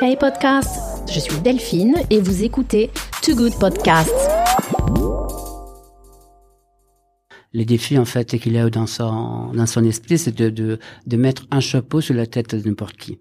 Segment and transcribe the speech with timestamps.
[0.00, 0.80] Hey podcast,
[1.12, 2.90] je suis Delphine et vous écoutez
[3.22, 4.12] Too Good Podcast.
[7.52, 11.16] Les défis en fait qu'il a dans son dans son esprit, c'est de, de de
[11.16, 13.20] mettre un chapeau sur la tête de n'importe qui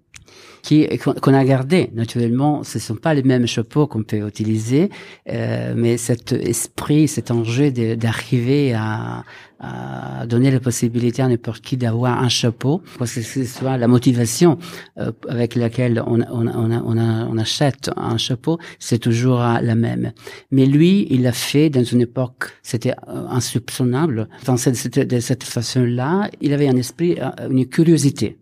[0.62, 1.90] qui qu'on a gardé.
[1.94, 4.90] Naturellement, ce sont pas les mêmes chapeaux qu'on peut utiliser,
[5.30, 9.24] euh, mais cet esprit, cet enjeu d'arriver à,
[9.64, 13.88] à donner la possibilité à n'importe qui d'avoir un chapeau, parce que ce soit la
[13.88, 14.58] motivation
[14.98, 20.12] euh, avec laquelle on, on, on, on, achète un chapeau, c'est toujours la même.
[20.52, 24.28] Mais lui, il l'a fait dans une époque, c'était euh, insoupçonnable.
[24.46, 28.38] Dans cette, de cette façon-là, il avait un esprit, euh, une curiosité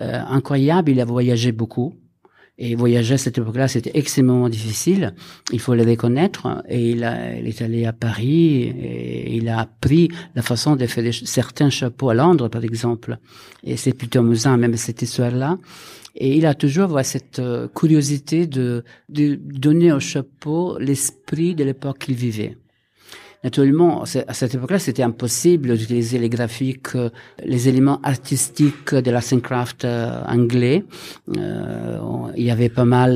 [0.00, 0.90] euh, incroyable.
[0.90, 1.94] Il a voyagé beaucoup.
[2.58, 5.14] Et voyager à cette époque-là, c'était extrêmement difficile.
[5.52, 6.62] Il faut le reconnaître.
[6.68, 10.86] Et il, a, il est allé à Paris et il a appris la façon de
[10.86, 13.18] faire certains chapeaux à Londres, par exemple.
[13.62, 15.58] Et c'est plutôt amusant, même cette histoire-là.
[16.14, 21.98] Et il a toujours cette euh, curiosité de, de donner au chapeau l'esprit de l'époque
[21.98, 22.56] qu'il vivait.
[23.46, 27.10] Naturellement, à cette époque-là, c'était impossible d'utiliser les graphiques, euh,
[27.44, 30.82] les éléments artistiques de la Craft euh, anglais.
[31.36, 32.00] Euh,
[32.36, 33.12] il y avait pas mal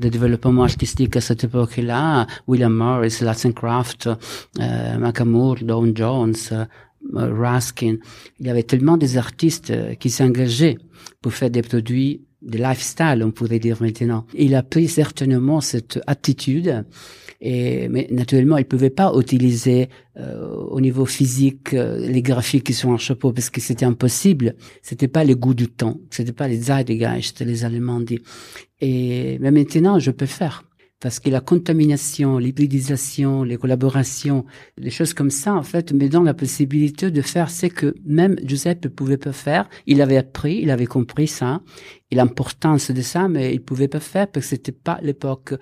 [0.00, 2.26] de développement artistique à cette époque-là.
[2.48, 6.66] William Morris, la Craft, euh, Macamour, Don Jones,
[7.14, 7.98] Raskin.
[8.40, 10.78] Il y avait tellement des artistes qui s'engageaient
[11.22, 14.24] pour faire des produits de lifestyle, on pourrait dire maintenant.
[14.34, 16.84] Il a pris certainement cette attitude
[17.40, 22.72] et, mais naturellement, il pouvait pas utiliser euh, au niveau physique euh, les graphiques qui
[22.72, 24.56] sont en chapeau parce que c'était impossible.
[24.82, 26.00] C'était pas les goûts du temps.
[26.10, 28.20] C'était pas les Zeitgeist, les Allemands dit.
[28.80, 30.67] Et mais maintenant, je peux faire
[31.00, 34.44] parce que la contamination, l'hybridisation, les collaborations,
[34.76, 38.36] les choses comme ça, en fait, me donnent la possibilité de faire ce que même
[38.42, 39.68] Giuseppe pouvait pas faire.
[39.86, 41.60] Il avait appris, il avait compris ça,
[42.10, 45.54] et l'importance de ça, mais il pouvait pas faire parce que c'était pas l'époque.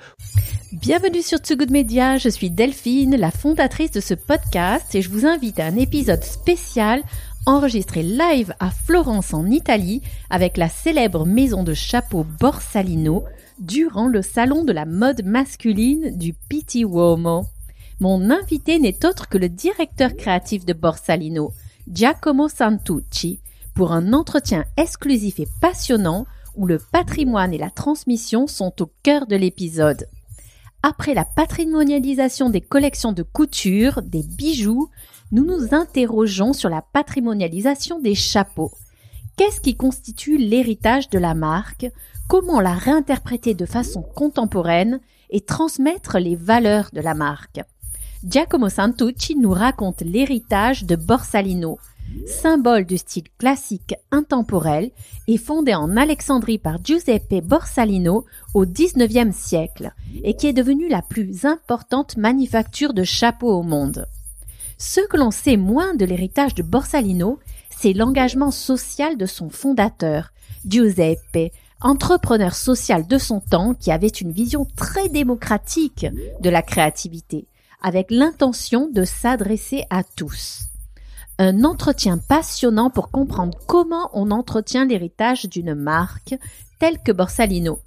[0.72, 5.10] Bienvenue sur Too Good Media, je suis Delphine, la fondatrice de ce podcast, et je
[5.10, 7.02] vous invite à un épisode spécial
[7.46, 13.24] enregistré live à Florence en Italie avec la célèbre maison de chapeaux Borsalino,
[13.58, 17.46] durant le salon de la mode masculine du Pitti Uomo.
[18.00, 21.52] Mon invité n'est autre que le directeur créatif de Borsalino,
[21.90, 23.40] Giacomo Santucci,
[23.74, 29.26] pour un entretien exclusif et passionnant où le patrimoine et la transmission sont au cœur
[29.26, 30.06] de l'épisode.
[30.82, 34.88] Après la patrimonialisation des collections de couture, des bijoux,
[35.32, 38.72] nous nous interrogeons sur la patrimonialisation des chapeaux.
[39.36, 41.86] Qu'est-ce qui constitue l'héritage de la marque?
[42.28, 45.00] Comment la réinterpréter de façon contemporaine
[45.30, 47.60] et transmettre les valeurs de la marque.
[48.24, 51.78] Giacomo Santucci nous raconte l'héritage de Borsalino,
[52.26, 54.90] symbole du style classique intemporel
[55.26, 61.02] et fondé en Alexandrie par Giuseppe Borsalino au XIXe siècle et qui est devenue la
[61.02, 64.06] plus importante manufacture de chapeaux au monde.
[64.78, 67.38] Ce que l'on sait moins de l'héritage de Borsalino,
[67.70, 70.32] c'est l'engagement social de son fondateur,
[70.66, 76.06] Giuseppe, entrepreneur social de son temps qui avait une vision très démocratique
[76.40, 77.46] de la créativité,
[77.82, 80.62] avec l'intention de s'adresser à tous.
[81.38, 86.34] Un entretien passionnant pour comprendre comment on entretient l'héritage d'une marque
[86.78, 87.80] telle que Borsalino.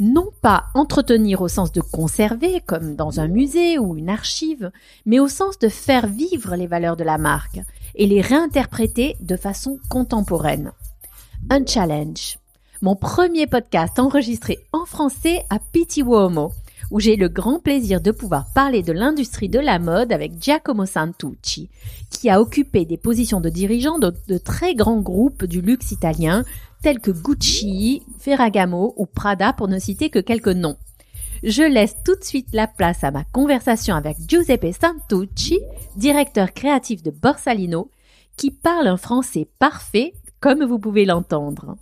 [0.00, 4.72] Non pas entretenir au sens de conserver, comme dans un musée ou une archive,
[5.06, 7.60] mais au sens de faire vivre les valeurs de la marque
[7.94, 10.72] et les réinterpréter de façon contemporaine.
[11.50, 12.39] Un challenge
[12.82, 16.52] mon premier podcast enregistré en français à Pitti Uomo,
[16.90, 20.86] où j'ai le grand plaisir de pouvoir parler de l'industrie de la mode avec Giacomo
[20.86, 21.68] Santucci,
[22.10, 26.44] qui a occupé des positions de dirigeant de, de très grands groupes du luxe italien,
[26.82, 30.78] tels que Gucci, Ferragamo ou Prada pour ne citer que quelques noms.
[31.42, 35.60] Je laisse tout de suite la place à ma conversation avec Giuseppe Santucci,
[35.96, 37.90] directeur créatif de Borsalino,
[38.38, 41.76] qui parle un français parfait comme vous pouvez l'entendre.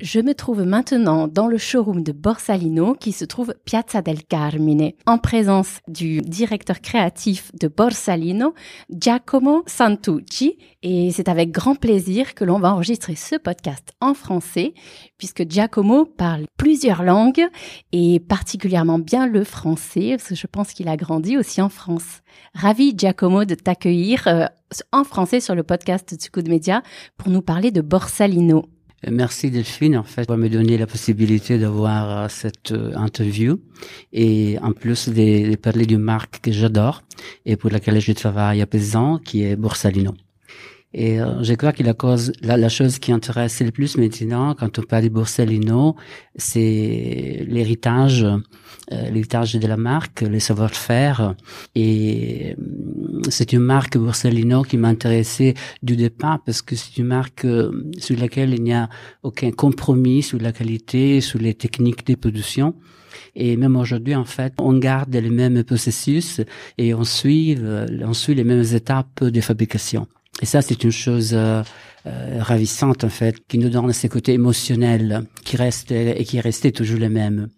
[0.00, 4.90] Je me trouve maintenant dans le showroom de Borsalino qui se trouve Piazza del Carmine
[5.06, 8.54] en présence du directeur créatif de Borsalino,
[8.90, 10.58] Giacomo Santucci.
[10.82, 14.74] Et c'est avec grand plaisir que l'on va enregistrer ce podcast en français
[15.16, 17.46] puisque Giacomo parle plusieurs langues
[17.92, 22.22] et particulièrement bien le français parce que je pense qu'il a grandi aussi en France.
[22.52, 24.46] Ravi Giacomo de t'accueillir euh,
[24.90, 26.82] en français sur le podcast de Média
[27.16, 28.64] pour nous parler de Borsalino.
[29.10, 33.60] Merci Delphine, en fait, pour me donner la possibilité d'avoir euh, cette euh, interview
[34.12, 37.02] et en plus de, parler d'une marque que j'adore
[37.44, 40.14] et pour laquelle je travaille à présent, qui est Borsalino.
[40.96, 44.54] Et euh, je crois que la, cause, la, la, chose qui intéresse le plus maintenant,
[44.54, 45.96] quand on parle de Borsellino,
[46.36, 48.38] c'est l'héritage, euh,
[49.10, 51.34] l'héritage de la marque, le savoir-faire.
[51.74, 57.44] Et euh, c'est une marque Borsellino qui m'intéressait du départ parce que c'est une marque
[57.98, 58.88] sur laquelle il n'y a
[59.24, 62.72] aucun compromis sur la qualité, sur les techniques de production.
[63.34, 66.40] Et même aujourd'hui, en fait, on garde les mêmes processus
[66.78, 67.58] et on suit,
[68.02, 70.06] on suit les mêmes étapes de fabrication.
[70.42, 71.62] Et ça, c'est une chose euh,
[72.06, 76.72] euh, ravissante en fait, qui nous donne ces côtés émotionnels qui restent et qui restaient
[76.72, 77.48] toujours les mêmes.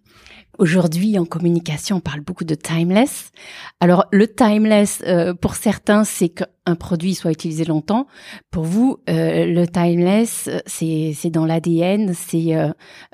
[0.59, 3.31] Aujourd'hui, en communication, on parle beaucoup de timeless.
[3.81, 8.07] Alors, le timeless, euh, pour certains, c'est qu'un produit soit utilisé longtemps.
[8.51, 12.57] Pour vous, le timeless, c'est dans l'ADN, c'est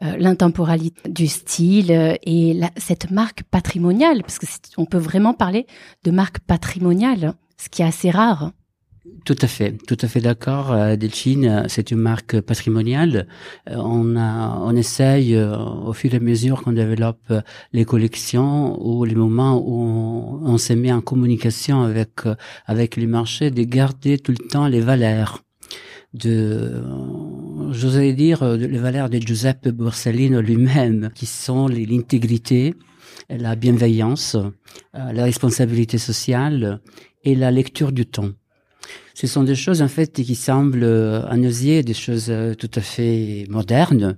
[0.01, 5.67] l'intemporalité du style et cette marque patrimoniale, parce que on peut vraiment parler
[6.05, 8.53] de marque patrimoniale, ce qui est assez rare.
[9.25, 10.73] Tout à fait, tout à fait d'accord.
[10.73, 13.27] Euh, Delphine, euh, c'est une marque patrimoniale.
[13.69, 17.33] Euh, on, a, on essaye, au fur et à mesure qu'on développe
[17.73, 22.11] les collections ou les moments où on, on se met en communication avec
[22.67, 25.43] avec les marchés, de garder tout le temps les valeurs
[26.15, 26.83] de,
[27.73, 32.75] j'oserais dire, les valeurs de Giuseppe Borsellino lui-même, qui sont l'intégrité,
[33.31, 34.37] la bienveillance,
[34.93, 36.81] la responsabilité sociale
[37.25, 38.33] et la lecture du temps.
[39.15, 42.55] Ce sont des choses en fait qui semblent euh, à nos yeux des choses euh,
[42.55, 44.17] tout à fait modernes,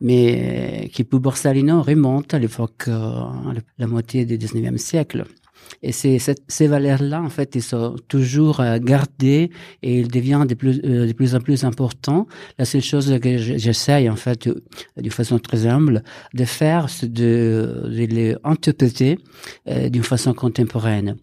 [0.00, 2.88] mais euh, qui pour Borsalino remontent à l'époque,
[3.78, 5.24] la moitié du 19e siècle.
[5.82, 9.50] Et ces valeurs-là, en fait, ils sont toujours gardées
[9.82, 12.26] et ils deviennent de plus, de plus en plus importants.
[12.58, 14.48] La seule chose que j'essaye, en fait,
[14.96, 16.02] d'une façon très humble,
[16.34, 19.18] de faire, c'est de, de les interpréter
[19.66, 21.16] d'une façon contemporaine.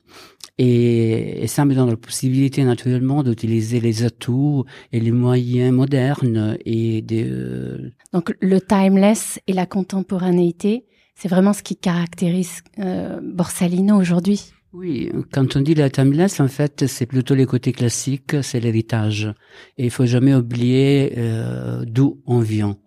[0.58, 4.64] Et, et, ça me donne la possibilité naturellement d'utiliser les atouts
[4.94, 7.92] et les moyens modernes et de...
[8.14, 14.52] Donc le timeless et la contemporanéité, c'est vraiment ce qui caractérise euh, Borsalino aujourd'hui.
[14.74, 19.34] Oui, quand on dit la timeless, en fait, c'est plutôt les côtés classiques, c'est l'héritage.
[19.78, 22.78] Et il faut jamais oublier euh, d'où on vient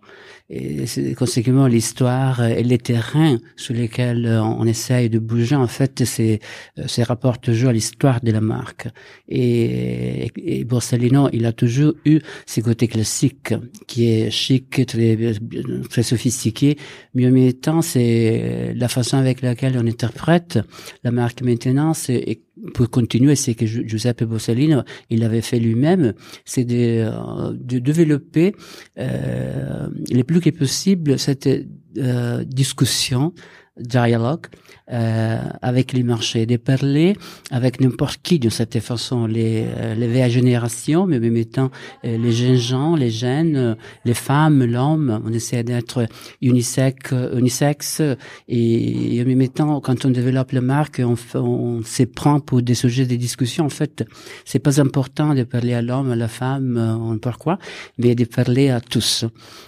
[0.50, 6.40] et conséquemment l'histoire et les terrains sur lesquels on essaye de bouger en fait c'est
[6.86, 8.88] c'est rapport toujours à l'histoire de la marque.
[9.28, 13.52] Et, et Borsalino il a toujours eu ses côtés classiques
[13.86, 15.34] qui est chic très
[15.90, 16.78] très sophistiqué.
[17.14, 20.58] Mais en même temps c'est la façon avec laquelle on interprète
[21.04, 22.40] la marque maintenant c'est
[22.74, 26.14] pour continuer, c'est que Giuseppe Borsellino, il avait fait lui-même,
[26.44, 28.54] c'est de, euh, de, développer
[28.98, 31.48] euh, le plus que possible cette
[31.98, 33.32] euh, discussion
[33.78, 34.46] dialogue
[34.90, 37.16] euh, avec les marchés, de parler
[37.50, 41.70] avec n'importe qui d'une certaine façon, les, euh, les vieilles générations, mais en même temps
[42.04, 43.74] euh, les jeunes gens, les jeunes, euh,
[44.04, 45.22] les femmes, l'homme.
[45.24, 46.06] On essaie d'être
[46.40, 48.02] unisexe, unisexe
[48.48, 52.74] et, en même temps, quand on développe la marque, on, on se prend pour des
[52.74, 53.66] sujets de discussion.
[53.66, 54.04] En fait,
[54.44, 57.58] c'est pas important de parler à l'homme, à la femme, n'importe quoi,
[57.98, 59.24] mais de parler à tous.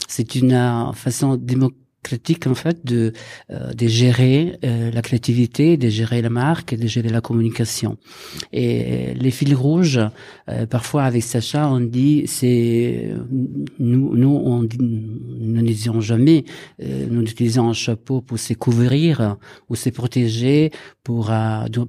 [0.09, 3.13] C'est une façon démocratique critique en fait de
[3.51, 7.99] euh, de gérer euh, la créativité, de gérer la marque, de gérer la communication.
[8.53, 10.01] Et les fils rouges,
[10.49, 13.13] euh, parfois avec Sacha, on dit c'est
[13.79, 16.45] nous nous on dit, nous ne disons jamais
[17.11, 19.37] nous utilisons un chapeau pour se couvrir
[19.69, 20.71] ou se protéger
[21.05, 21.33] pour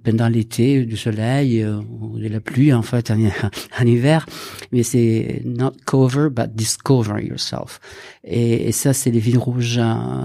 [0.03, 3.11] pendant l'été du soleil ou de la pluie en fait
[3.79, 4.25] en hiver,
[4.71, 7.79] mais c'est not cover but discover yourself.
[8.23, 9.79] Et, et ça c'est les fils rouges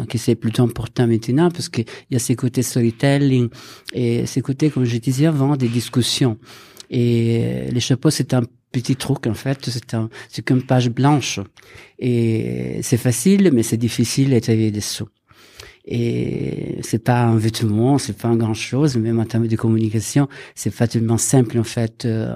[0.09, 3.49] que c'est plutôt important maintenant parce qu'il y a ces côtés storytelling
[3.93, 6.39] et ces côtés, comme je disais avant, des discussions.
[6.91, 8.43] Et les chapeaux, c'est un
[8.73, 11.41] petit truc en fait, c'est un, c'est comme page blanche.
[11.99, 15.09] Et c'est facile, mais c'est difficile à des dessous.
[15.87, 20.29] Et c'est pas un vêtement, c'est pas un grand chose, même en termes de communication,
[20.57, 22.35] c'est facilement simple en fait euh,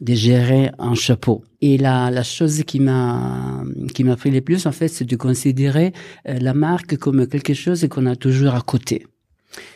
[0.00, 1.42] de gérer un chapeau.
[1.60, 5.16] Et la, la chose qui m'a qui m'a pris le plus en fait, c'est de
[5.16, 5.92] considérer
[6.28, 9.06] euh, la marque comme quelque chose qu'on a toujours à côté.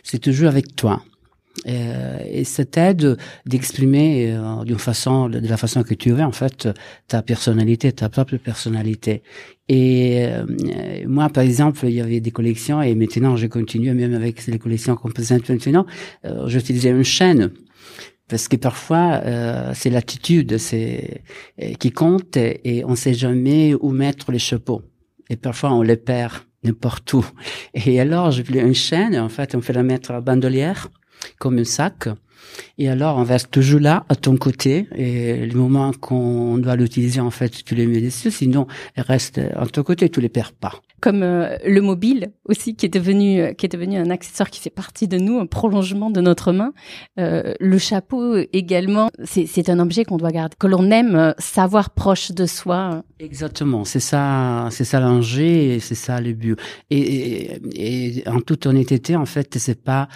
[0.05, 1.03] C'est toujours avec toi.
[1.67, 6.33] Euh, et ça t'aide d'exprimer euh, d'une façon, de la façon que tu veux, en
[6.33, 6.69] fait,
[7.09, 9.23] ta personnalité, ta propre personnalité.
[9.69, 10.45] Et euh,
[11.07, 14.59] moi, par exemple, il y avait des collections, et maintenant, je continue même avec les
[14.59, 15.87] collections qu'on présente maintenant,
[16.25, 17.51] euh, j'utilisais une chaîne.
[18.29, 19.23] Parce que parfois,
[19.75, 21.23] c'est l'attitude c'est
[21.79, 24.83] qui compte et on sait jamais où mettre les chapeaux.
[25.31, 26.33] Et parfois, on les perd
[26.65, 27.25] n'importe où.
[27.75, 30.89] Et alors, je voulais une chaîne, en fait, on fait la mettre à bandolière
[31.39, 32.09] comme un sac.
[32.79, 37.21] Et alors, on reste toujours là, à ton côté, et le moment qu'on doit l'utiliser,
[37.21, 40.53] en fait, tu les mets dessus, sinon, elle reste à ton côté, tu les perds
[40.53, 40.75] pas.
[41.01, 44.61] Comme euh, le mobile aussi, qui est devenu, euh, qui est devenu un accessoire qui
[44.61, 46.73] fait partie de nous, un prolongement de notre main.
[47.19, 52.33] Euh, le chapeau également, c'est un objet qu'on doit garder, que l'on aime savoir proche
[52.33, 53.03] de soi.
[53.21, 56.59] Exactement, c'est ça, c'est ça l'enjeu, c'est ça le but.
[56.91, 60.09] Et, et, et en toute honnêteté, en fait, c'est pas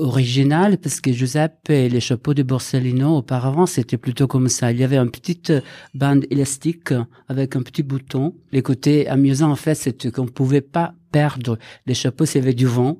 [0.00, 4.72] original parce que Giuseppe et les chapeaux de Borsellino auparavant c'était plutôt comme ça.
[4.72, 5.52] Il y avait une petite
[5.94, 6.92] bande élastique
[7.28, 8.34] avec un petit bouton.
[8.52, 12.54] Les côtés amusants en fait c'est qu'on pouvait pas perdre les chapeaux s'il y avait
[12.54, 12.98] du vent.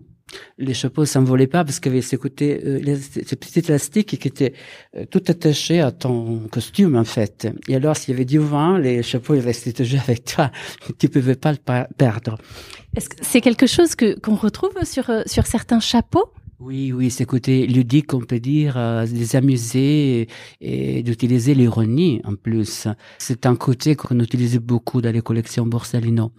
[0.58, 4.52] Les chapeaux s'envolaient pas parce qu'il y avait ces côtés, euh, ces petits qui étaient
[4.96, 7.48] euh, tout attachés à ton costume en fait.
[7.66, 10.52] Et alors s'il y avait du vent, les chapeaux ils restaient toujours avec toi.
[10.98, 11.58] Tu pouvais pas le
[11.96, 12.38] perdre.
[12.96, 16.32] Est-ce que c'est quelque chose que qu'on retrouve sur euh, sur certains chapeaux?
[16.62, 20.28] Oui, oui, c'est côté ludique, on peut dire, euh, les amuser
[20.60, 22.86] et, d'utiliser l'ironie en plus.
[23.16, 26.32] C'est un côté qu'on utilise beaucoup dans les collections Borsalino.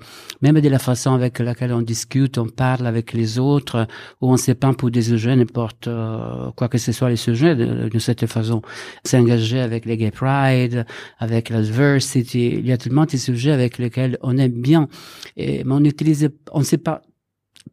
[0.44, 3.88] Même de la façon avec laquelle on discute, on parle avec les autres,
[4.22, 7.56] où on se peint pour des sujets, n'importe euh, quoi que ce soit les sujets,
[7.56, 8.62] de, cette façon.
[9.04, 10.86] S'engager avec les gay pride,
[11.18, 12.50] avec la diversity.
[12.60, 14.88] Il y a tellement de sujets avec lesquels on aime bien.
[15.36, 17.02] Et, mais on utilise, on ne sait pas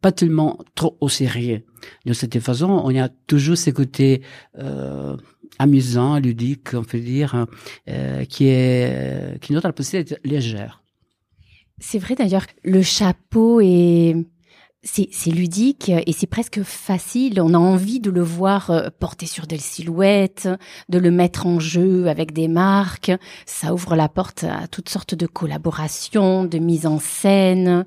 [0.01, 1.63] pas tellement trop au sérieux.
[2.05, 4.21] De cette façon, on a toujours ce côté
[4.57, 5.15] euh,
[5.57, 7.45] amusant, ludique, on peut dire,
[7.89, 10.81] euh, qui est qui notre possibilité légère.
[11.79, 14.15] C'est vrai d'ailleurs, le chapeau est
[14.83, 17.41] c'est ludique et c'est presque facile.
[17.41, 20.47] On a envie de le voir euh, porter sur des silhouettes,
[20.87, 23.11] de le mettre en jeu avec des marques.
[23.45, 27.85] Ça ouvre la porte à toutes sortes de collaborations, de mise en scène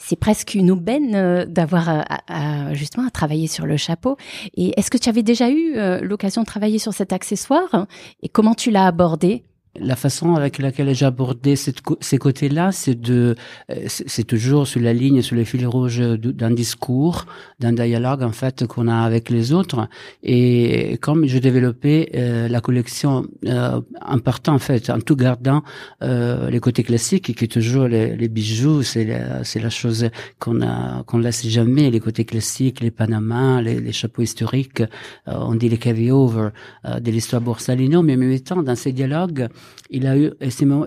[0.00, 4.16] c'est presque une aubaine euh, d'avoir euh, justement à travailler sur le chapeau.
[4.54, 7.86] Et est-ce que tu avais déjà eu l'occasion de travailler sur cet accessoire?
[8.22, 9.44] Et comment tu l'as abordé?
[9.80, 13.34] La façon avec laquelle j'ai abordé ces côtés-là, c'est de,
[13.70, 17.26] euh, c'est toujours sur la ligne, sur le fil rouge d'un discours,
[17.60, 19.88] d'un dialogue en fait qu'on a avec les autres.
[20.22, 25.62] Et comme je développais euh, la collection euh, en partant en fait, en tout gardant
[26.02, 30.08] euh, les côtés classiques, qui est toujours les, bijoux, c'est la, c'est la chose
[30.38, 34.82] qu'on a, qu'on laisse jamais, les côtés classiques, les panamas, les, les chapeaux historiques,
[35.26, 36.50] on dit les carry-over
[36.84, 39.48] de l'histoire Borsalino, mais en même temps dans ces dialogues
[39.90, 40.30] il a eu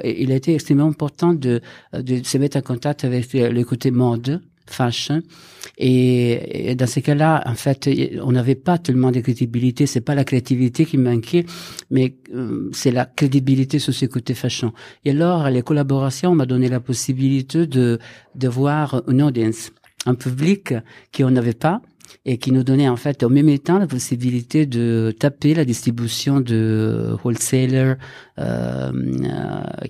[0.03, 1.61] il a été extrêmement important de,
[1.93, 5.21] de se mettre en contact avec le côté mode, fashion.
[5.77, 7.89] Et, dans ces cas-là, en fait,
[8.21, 9.85] on n'avait pas tellement de crédibilité.
[9.85, 11.45] C'est pas la créativité qui manquait,
[11.89, 14.73] mais euh, c'est la crédibilité sur ce côté fashion.
[15.05, 18.00] Et alors, les collaborations m'ont donné la possibilité de,
[18.35, 19.71] de voir une audience,
[20.05, 20.73] un public
[21.15, 21.81] qu'on n'avait pas
[22.25, 26.41] et qui nous donnait en fait au même temps la possibilité de taper la distribution
[26.41, 27.95] de wholesaler euh,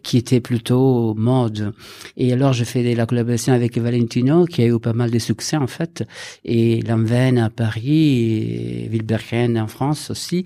[0.03, 1.74] qui était plutôt mode.
[2.17, 5.58] Et alors je fais la collaboration avec Valentino qui a eu pas mal de succès
[5.58, 6.03] en fait
[6.43, 10.43] et Lanvin à Paris, et en France aussi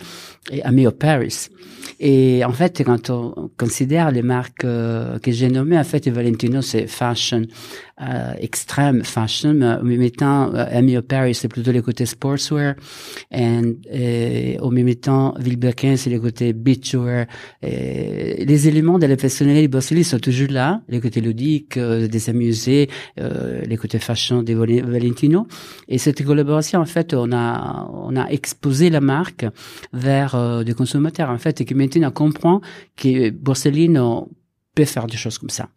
[0.52, 1.50] et Amio Paris.
[2.00, 6.62] Et en fait quand on considère les marques euh, que j'ai nommées en fait Valentino
[6.62, 7.44] c'est fashion
[8.02, 12.76] euh, extrême fashion mais au même temps Amio Paris c'est plutôt le côté sportswear
[13.32, 17.28] et, au même temps Wilbergen c'est le côté beachwear
[18.46, 20.82] les éléments de la personnalité de sont toujours là.
[20.88, 25.48] Les côtés ludiques euh, des amusés euh, les côtés fashion de Valentino.
[25.88, 29.46] Et cette collaboration en fait on a on a exposé la marque
[29.94, 32.62] vers euh, des consommateurs en fait et qui maintenant comprend
[32.96, 34.30] que Borsellino
[34.74, 35.70] peut faire des choses comme ça.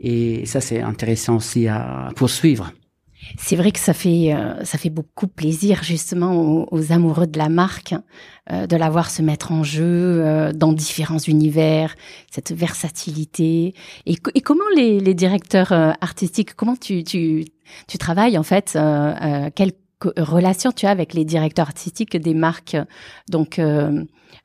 [0.00, 2.72] Et ça c'est intéressant aussi à poursuivre
[3.38, 7.48] c'est vrai que ça fait euh, ça fait beaucoup plaisir justement aux, amoureux de la
[7.48, 7.94] marque
[8.50, 11.94] euh, de la voir se mettre en jeu euh, dans différents univers,
[12.30, 13.74] cette versatilité.
[14.06, 17.44] Et, comment les, les directeurs artistiques, comment tu, tu,
[17.86, 18.76] tu travailles en fait
[19.54, 19.72] Quelle
[20.16, 22.76] relation tu as avec les directeurs artistiques des marques
[23.28, 23.60] donc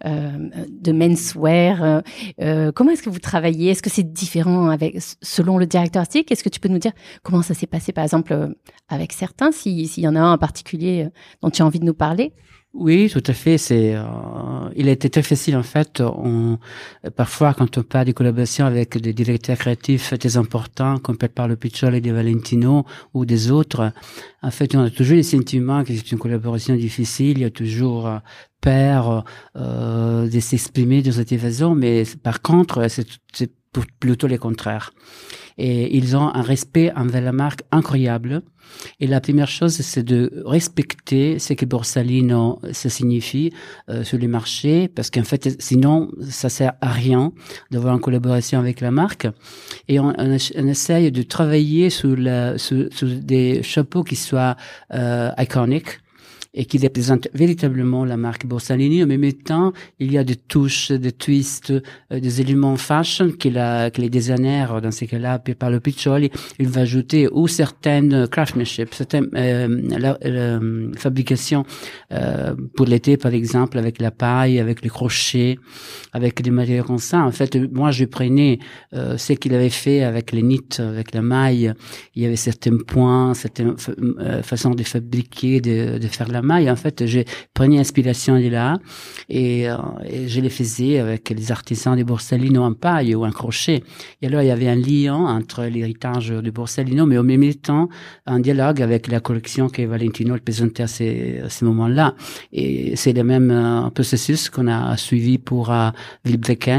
[0.05, 0.37] euh,
[0.69, 1.83] de menswear.
[1.83, 2.01] Euh,
[2.41, 3.71] euh, comment est-ce que vous travaillez?
[3.71, 6.31] Est-ce que c'est différent avec selon le directeur artistique?
[6.31, 6.91] Est-ce que tu peux nous dire
[7.23, 8.53] comment ça s'est passé, par exemple,
[8.89, 11.07] avec certains, s'il y en a un en particulier
[11.41, 12.33] dont tu as envie de nous parler?
[12.79, 13.57] Oui, tout à fait.
[13.57, 14.03] C'est, euh,
[14.75, 15.99] il a été très facile en fait.
[16.01, 16.59] On,
[17.15, 21.55] parfois, quand on parle de collaboration avec des directeurs créatifs très importants, comme par le
[21.55, 23.91] Piccioli de Valentino ou des autres,
[24.43, 27.39] en fait, on a toujours le sentiment que c'est une collaboration difficile.
[27.39, 28.19] Il y a toujours euh,
[28.61, 33.51] peur euh, de s'exprimer de cette façon, mais par contre, c'est
[33.99, 34.91] plutôt le contraire.
[35.57, 38.43] Et ils ont un respect envers la marque incroyable.
[38.99, 43.51] Et la première chose, c'est de respecter ce que Borsalino, ça signifie
[43.89, 47.31] euh, sur les marchés, parce qu'en fait, sinon, ça sert à rien
[47.71, 49.27] d'avoir une collaboration avec la marque.
[49.87, 54.57] Et on, on, on essaye de travailler sur, la, sur, sur, des chapeaux qui soient
[54.93, 56.01] euh, iconiques
[56.59, 59.03] et qui représente véritablement la marque Borsalini.
[59.03, 63.49] En même temps, il y a des touches, des twists, euh, des éléments fashion que,
[63.49, 68.27] la, que les designers, dans ces cas-là, par le Piccioli, il va ajouter ou certaines
[68.27, 69.67] craftsmanship, certaines euh,
[70.03, 71.63] la, euh, fabrications
[72.11, 75.59] euh, pour l'été, par exemple, avec la paille, avec le crochet,
[76.13, 77.19] avec des matériaux comme ça.
[77.23, 78.57] En fait, moi, je prenais
[78.93, 81.73] euh, ce qu'il avait fait avec les nits, avec la maille.
[82.15, 83.75] Il y avait certains points, certaines
[84.19, 86.69] euh, façons de fabriquer, de, de faire la maille.
[86.69, 88.79] En fait, j'ai pris inspiration de là
[89.29, 89.75] et, euh,
[90.09, 93.83] et, je les faisais avec les artisans de Borsalino en paille ou en crochet.
[94.21, 97.89] Et alors, il y avait un lien entre l'héritage de Borsalino, mais au même temps,
[98.25, 102.15] un dialogue avec la collection que Valentino présentait à ces, à ces moments-là.
[102.51, 105.89] Et c'est le même euh, processus qu'on a suivi pour euh,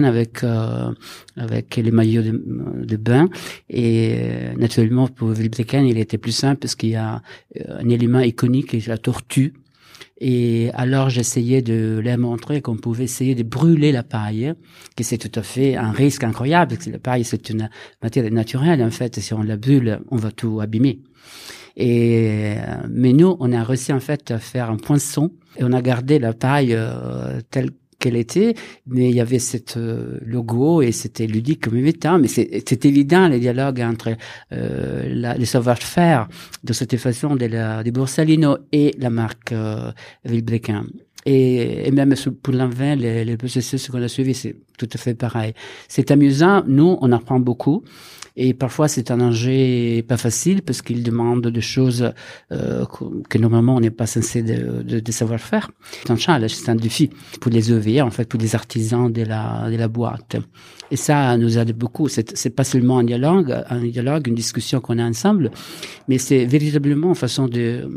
[0.05, 0.93] avec euh,
[1.38, 3.28] avec les maillots de, de bain.
[3.71, 7.23] Et euh, naturellement, pour Wilbrecken, il était plus simple parce qu'il y a
[7.68, 9.54] un élément iconique, c'est la tortue
[10.21, 14.54] et alors j'essayais de leur montrer qu'on pouvait essayer de brûler la paille,
[14.97, 17.71] que c'est tout à fait un risque incroyable, parce que la paille c'est une
[18.02, 21.00] matière naturelle en fait, si on la brûle, on va tout abîmer.
[21.76, 22.57] Et
[22.90, 26.18] mais nous, on a réussi en fait à faire un poinçon et on a gardé
[26.18, 28.55] la paille euh, telle qu'elle était,
[28.87, 32.85] mais il y avait cette euh, logo et c'était ludique comme même temps, mais c'est
[32.85, 34.17] évident le dialogue entre
[34.52, 36.28] euh, la, les savoir-faire
[36.62, 39.90] de cette façon de, la, Borsalino et la marque euh.
[41.26, 45.14] Et, et, même pour l'envers, les, les processus qu'on a suivis, c'est tout à fait
[45.14, 45.52] pareil.
[45.88, 46.62] C'est amusant.
[46.67, 47.83] Nous, on apprend beaucoup.
[48.40, 52.12] Et parfois, c'est un enjeu pas facile parce qu'il demande des choses
[52.52, 52.85] euh,
[53.28, 55.73] que normalement on n'est pas censé de, de, de, savoir faire.
[56.04, 59.25] C'est un challenge, c'est un défi pour les ouvriers, en fait, pour les artisans de
[59.25, 60.37] la, de la boîte.
[60.92, 62.07] Et ça nous aide beaucoup.
[62.07, 65.50] C'est, c'est pas seulement un dialogue, un dialogue, une discussion qu'on a ensemble,
[66.07, 67.90] mais c'est véritablement une façon de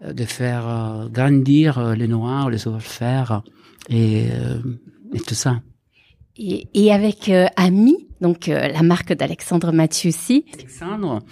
[0.00, 3.42] de faire euh, grandir les noirs, les savoir-faire
[3.90, 4.60] et, euh,
[5.12, 5.60] et tout ça.
[6.36, 10.44] Et, et avec euh, Ami, donc euh, la marque d'Alexandre Mathieusi.
[10.54, 11.22] Alexandre,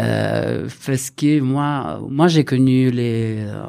[0.00, 3.62] euh, parce que moi, moi j'ai connu les euh,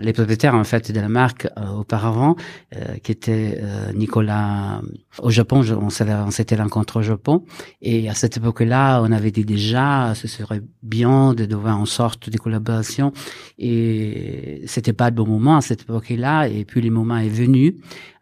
[0.00, 2.34] les propriétaires en fait de la marque euh, auparavant,
[2.74, 3.60] euh, qui était
[3.94, 4.80] Nicolas
[5.20, 5.62] au Japon.
[5.80, 5.90] On
[6.30, 7.44] s'était rencontrés au Japon,
[7.82, 12.30] et à cette époque-là, on avait dit déjà, ce serait bien de devoir en sorte
[12.30, 13.12] de collaboration,
[13.58, 16.48] et c'était pas le bon moment à cette époque-là.
[16.48, 17.76] Et puis le moment est venu.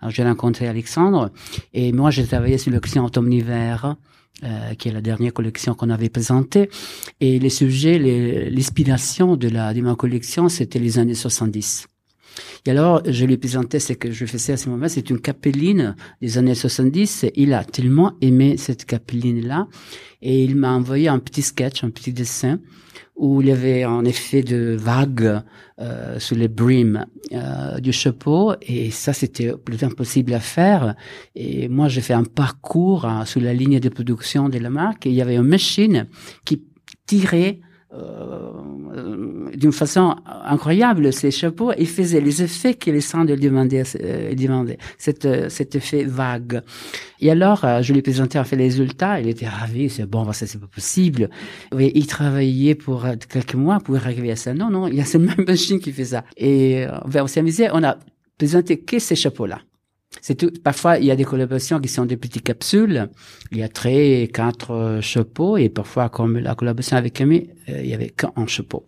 [0.08, 1.30] J'ai rencontré Alexandre,
[1.72, 3.96] et moi j'ai travaillé sur le client Automne-Hiver
[4.44, 6.70] euh, qui est la dernière collection qu'on avait présentée.
[7.20, 7.98] Et les sujets,
[8.51, 11.88] l'inspiration de, la, de ma collection, c'était les années 70.
[12.66, 15.96] Et alors, je lui présentais ce que je faisais à ce moment-là, c'est une capeline
[16.22, 17.27] des années 70.
[17.35, 19.66] Il a tellement aimé cette capeline-là,
[20.22, 22.61] et il m'a envoyé un petit sketch, un petit dessin,
[23.18, 25.42] où il y avait un effet de vague
[25.81, 28.54] euh, sur les brimes euh, du chapeau.
[28.62, 30.94] Et ça c'était plus impossible à faire.
[31.35, 35.07] Et moi j'ai fait un parcours hein, sur la ligne de production de la marque.
[35.07, 36.07] Et il y avait une machine
[36.44, 36.62] qui
[37.07, 37.61] tirait
[37.94, 41.72] euh, d'une façon incroyable ces chapeaux.
[41.79, 44.79] Il faisait les effets que les cendres demandaient, euh, demandaient.
[44.98, 46.62] Cet, euh, cet effet vague.
[47.20, 49.20] Et alors euh, je lui présentais en fait les résultats.
[49.20, 49.88] Il était ravi.
[49.88, 51.31] C'est bon ça c'est pas possible.
[51.79, 54.53] Et il travaillait pour quelques mois pour arriver à ça.
[54.55, 56.24] Non non il y a cette même machine qui fait ça.
[56.37, 57.68] Et on s'est amusé.
[57.72, 57.96] On a
[58.37, 59.61] présenté que ces chapeaux là
[60.20, 60.50] c'est tout.
[60.62, 63.09] Parfois, il y a des collaborations qui sont des petites capsules.
[63.52, 67.81] Il y a très quatre euh, chapeaux et parfois, comme la collaboration avec Camille, euh,
[67.83, 68.85] il y avait qu'un chapeau.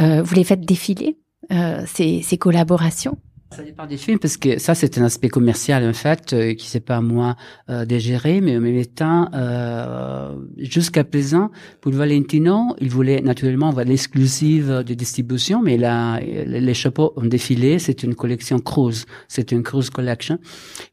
[0.00, 1.18] Euh, vous les faites défiler
[1.52, 3.18] euh, ces, ces collaborations?
[3.52, 6.66] Ça dépend des films parce que ça c'est un aspect commercial en fait euh, qui
[6.66, 7.36] c'est pas à moi
[7.68, 7.96] euh, de
[8.40, 14.94] mais en même temps euh, jusqu'à présent pour Valentino il voulait naturellement avoir l'exclusive de
[14.94, 20.38] distribution mais là les chapeaux ont défilé c'est une collection cruise c'est une cruise collection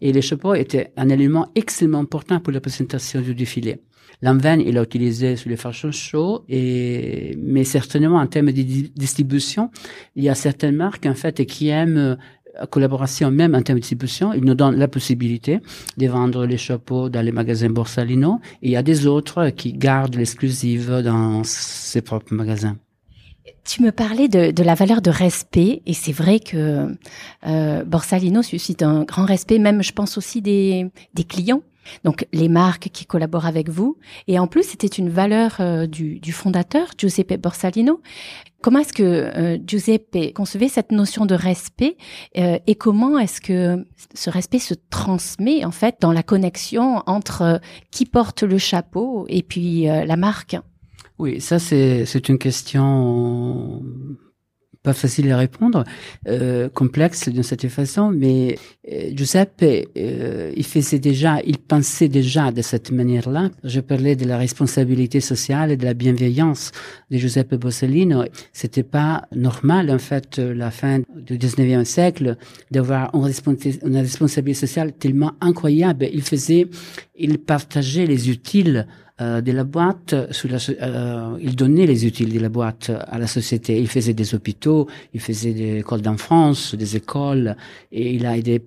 [0.01, 3.81] et les chapeaux étaient un élément extrêmement important pour la présentation du défilé.
[4.21, 9.71] L'enveine, il a utilisé sur les fashion shows, et, mais certainement en termes de distribution,
[10.15, 12.17] il y a certaines marques, en fait, qui aiment
[12.67, 15.59] collaboration même en termes de distribution, il nous donne la possibilité
[15.97, 19.73] de vendre les chapeaux dans les magasins Borsalino et il y a des autres qui
[19.73, 22.77] gardent l'exclusive dans ses propres magasins.
[23.65, 26.87] Tu me parlais de, de, la valeur de respect et c'est vrai que
[27.45, 31.61] euh, Borsalino suscite un grand respect, même je pense aussi des, des clients.
[32.03, 33.97] Donc les marques qui collaborent avec vous.
[34.27, 38.01] Et en plus, c'était une valeur euh, du, fondateur, Giuseppe Borsalino.
[38.61, 41.97] Comment est-ce que euh, Giuseppe concevait cette notion de respect
[42.37, 47.61] euh, et comment est-ce que ce respect se transmet en fait dans la connexion entre
[47.91, 50.57] qui porte le chapeau et puis la marque?
[51.19, 53.81] Oui, ça c'est une question
[54.81, 55.83] pas facile à répondre,
[56.27, 58.57] euh, complexe d'une certaine façon, mais
[58.89, 59.63] euh, Giuseppe,
[59.97, 63.49] euh, il faisait déjà, il pensait déjà de cette manière-là.
[63.65, 66.71] Je parlais de la responsabilité sociale et de la bienveillance
[67.11, 68.23] de Giuseppe Borsellino.
[68.53, 72.37] C'était pas normal, en fait, la fin du 19e siècle,
[72.71, 73.27] d'avoir une,
[73.85, 76.07] une responsabilité sociale tellement incroyable.
[76.13, 76.67] Il faisait,
[77.19, 78.87] il partageait les utiles
[79.21, 83.27] euh, de la boîte, la, euh, il donnait les utiles de la boîte à la
[83.27, 83.77] société.
[83.77, 87.57] Il faisait des hôpitaux, il faisait des écoles d'enfance, des écoles,
[87.91, 88.61] et il a aidé,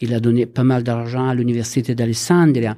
[0.00, 2.76] il a donné pas mal d'argent à l'université d'Alessandria.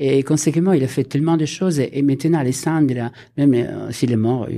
[0.00, 1.78] Et conséquemment, il a fait tellement de choses.
[1.78, 4.48] Et, maintenant, Alessandria, même euh, s'il est mort,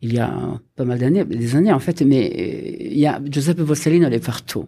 [0.00, 0.32] il, y a
[0.76, 4.24] pas mal d'années, des années en fait, mais il y a Giuseppe Borsellino, il est
[4.24, 4.66] partout.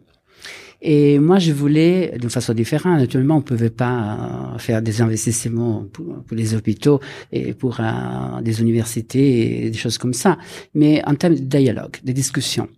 [0.84, 5.00] Et moi, je voulais, d'une façon différente, naturellement, on ne pouvait pas euh, faire des
[5.00, 6.98] investissements pour, les hôpitaux
[7.30, 10.38] et pour euh, des universités et des choses comme ça,
[10.74, 12.68] mais en termes de dialogue, de discussion.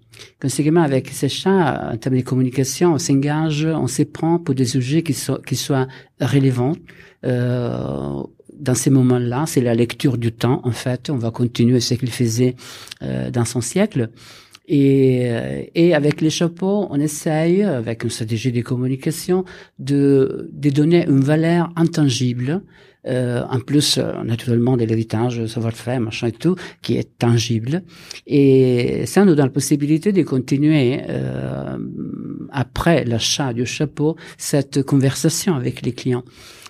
[0.40, 5.02] Conséquemment, avec ces chats, en termes de communication, on s'engage, on s'éprend pour des sujets
[5.02, 5.88] qui, soient, qui soient
[6.20, 6.74] relevants.
[7.24, 11.10] Euh, dans ces moments-là, c'est la lecture du temps, en fait.
[11.10, 12.54] On va continuer ce qu'il faisait
[13.02, 14.10] euh, dans son siècle.
[14.66, 19.44] Et, euh, et avec les chapeaux, on essaye, avec une stratégie de communication,
[19.79, 22.62] de, de donner une valeur intangible,
[23.07, 27.83] euh, en plus euh, naturellement de l'héritage, savoir-faire, machin et tout, qui est tangible.
[28.27, 31.77] Et ça nous donne la possibilité de continuer, euh,
[32.50, 36.24] après l'achat du chapeau, cette conversation avec les clients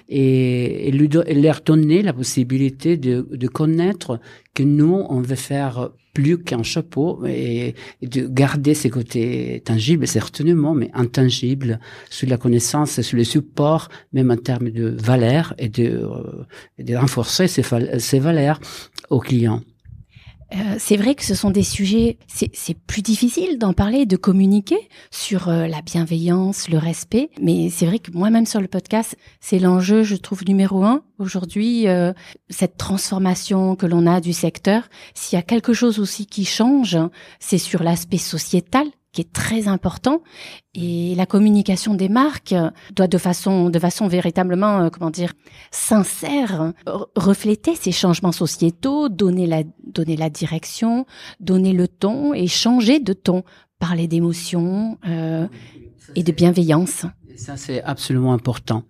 [0.08, 4.20] et, leur donner la possibilité de, de connaître
[4.54, 10.74] que nous, on veut faire plus qu'un chapeau et, de garder ses côtés tangibles, certainement,
[10.74, 15.86] mais intangibles, sur la connaissance, sur le support, même en termes de valeur et de,
[15.86, 16.44] euh,
[16.78, 17.64] de renforcer ces,
[17.98, 18.60] ces valeurs
[19.10, 19.60] aux clients.
[20.54, 24.88] Euh, c'est vrai que ce sont des sujets, c'est plus difficile d'en parler, de communiquer
[25.10, 27.30] sur euh, la bienveillance, le respect.
[27.40, 31.88] Mais c'est vrai que moi-même sur le podcast, c'est l'enjeu, je trouve, numéro un aujourd'hui,
[31.88, 32.12] euh,
[32.50, 34.88] cette transformation que l'on a du secteur.
[35.14, 36.98] S'il y a quelque chose aussi qui change,
[37.40, 40.22] c'est sur l'aspect sociétal qui est très important
[40.74, 42.54] et la communication des marques
[42.94, 45.32] doit de façon de façon véritablement euh, comment dire
[45.70, 46.72] sincère
[47.16, 51.06] refléter ces changements sociétaux, donner la donner la direction,
[51.40, 53.44] donner le ton et changer de ton,
[53.78, 55.46] parler d'émotion euh,
[56.16, 57.06] et de bienveillance.
[57.36, 58.84] Ça, c'est absolument important.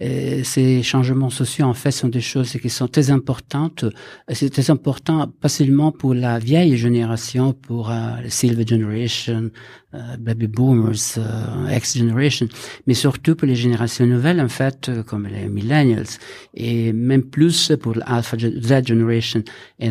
[0.00, 3.84] Ces changements sociaux, en fait, sont des choses qui sont très importantes.
[4.28, 9.50] C'est très important, pas seulement pour la vieille génération, pour euh, Silver Generation,
[9.94, 12.48] euh, Baby Boomers, euh, X Generation,
[12.86, 16.08] mais surtout pour les générations nouvelles, en fait, euh, comme les Millennials,
[16.52, 19.44] et même plus pour l'Alpha Z Generation
[19.78, 19.90] et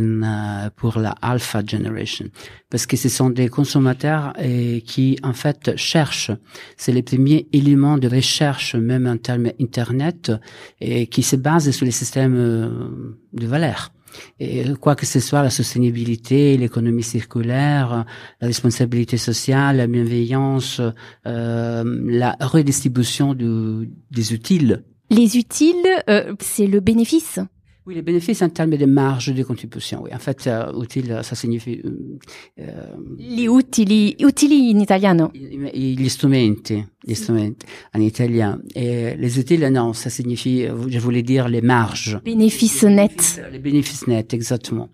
[0.76, 2.26] pour la Alpha Generation,
[2.70, 4.34] parce que ce sont des consommateurs
[4.86, 6.32] qui, en fait, cherchent.
[6.76, 9.52] C'est les premiers éléments de recherche, même en termes
[9.94, 10.32] Internet,
[10.80, 12.36] et qui se basent sur les systèmes
[13.34, 13.92] de valeurs.
[14.40, 18.06] Et quoi que ce soit la sustainabilité, l'économie circulaire,
[18.42, 20.82] la responsabilité sociale, la bienveillance,
[21.26, 24.84] euh, la redistribution des utiles.
[25.10, 25.76] Les utiles,
[26.10, 27.40] euh, c'est le bénéfice.
[27.86, 30.04] Oui, les bénéfices en termes de marge de contribution.
[30.04, 31.82] Oui, en fait, euh, utile, ça signifie.
[32.60, 35.32] Euh, Gli utili, utili in italiano.
[35.34, 36.82] Gli strumenti.
[37.94, 38.60] en italien.
[38.76, 42.20] Et les utiles, non, ça signifie, je voulais dire les marges.
[42.24, 43.42] Bénéfices nets.
[43.52, 44.90] Les bénéfices nets, exactement.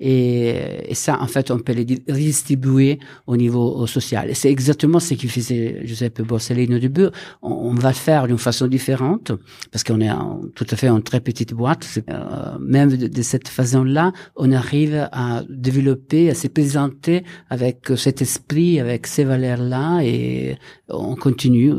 [0.00, 4.30] Et, et, ça, en fait, on peut les redistribuer au niveau social.
[4.30, 7.08] Et c'est exactement ce qu'il faisait Giuseppe Borsellino du début.
[7.42, 9.32] On, va le faire d'une façon différente,
[9.70, 11.86] parce qu'on est en, tout à fait en très petite boîte.
[12.10, 18.80] Euh, même de, cette façon-là, on arrive à développer, à se présenter avec cet esprit,
[18.80, 20.56] avec ces valeurs-là, et
[20.88, 21.72] on continue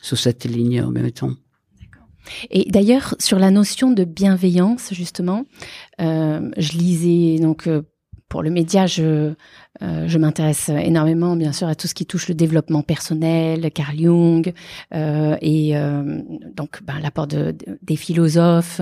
[0.00, 1.32] sur cette ligne en même temps.
[2.50, 5.44] Et d'ailleurs, sur la notion de bienveillance, justement,
[6.00, 7.82] euh, je lisais donc euh,
[8.30, 9.34] pour le média, je,
[9.82, 13.98] euh, je m'intéresse énormément, bien sûr, à tout ce qui touche le développement personnel, Carl
[13.98, 14.54] Jung,
[14.94, 16.22] euh, et euh,
[16.54, 18.80] donc ben, l'apport de, des philosophes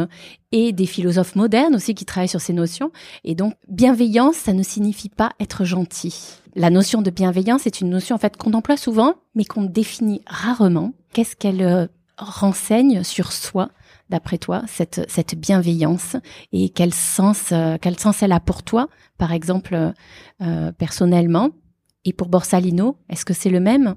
[0.53, 2.93] et des philosophes modernes aussi qui travaillent sur ces notions.
[3.25, 6.15] Et donc, bienveillance, ça ne signifie pas être gentil.
[6.55, 10.21] La notion de bienveillance est une notion en fait qu'on emploie souvent, mais qu'on définit
[10.27, 10.93] rarement.
[11.15, 13.71] Qu'est-ce qu'elle renseigne sur soi
[14.11, 16.17] d'après toi, cette, cette bienveillance
[16.53, 19.93] et quel sens, euh, quel sens elle a pour toi, par exemple,
[20.41, 21.51] euh, personnellement
[22.05, 23.95] Et pour Borsalino, est-ce que c'est le même?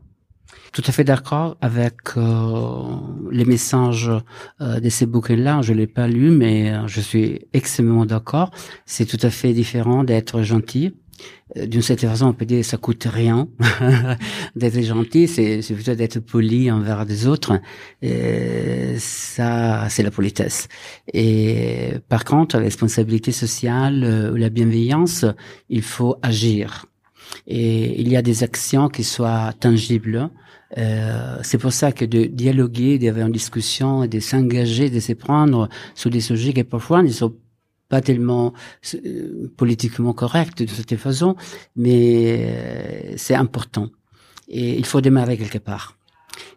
[0.73, 2.83] Tout à fait d'accord avec euh,
[3.31, 4.11] les messages
[4.59, 5.61] de ces bouquins-là.
[5.61, 8.51] Je l'ai pas lu, mais je suis extrêmement d'accord.
[8.85, 11.00] C'est tout à fait différent d'être gentil euh,
[11.55, 13.47] d'une certaine façon, on peut dire ça coûte rien
[14.55, 17.59] d'être gentil, c'est plutôt d'être poli envers des autres.
[18.01, 20.67] Et ça, c'est la politesse.
[21.13, 25.25] Et par contre, la responsabilité sociale euh, ou la bienveillance,
[25.69, 26.85] il faut agir.
[27.47, 30.29] Et il y a des actions qui soient tangibles.
[30.77, 35.67] Euh, c'est pour ça que de dialoguer, d'avoir une discussion, de s'engager, de se prendre
[35.95, 37.33] sur des sujets qui parfois ne sont
[37.91, 38.53] pas tellement
[38.95, 41.35] euh, politiquement correct de cette façon,
[41.75, 41.97] mais
[42.39, 43.87] euh, c'est important.
[44.47, 45.97] Et il faut démarrer quelque part.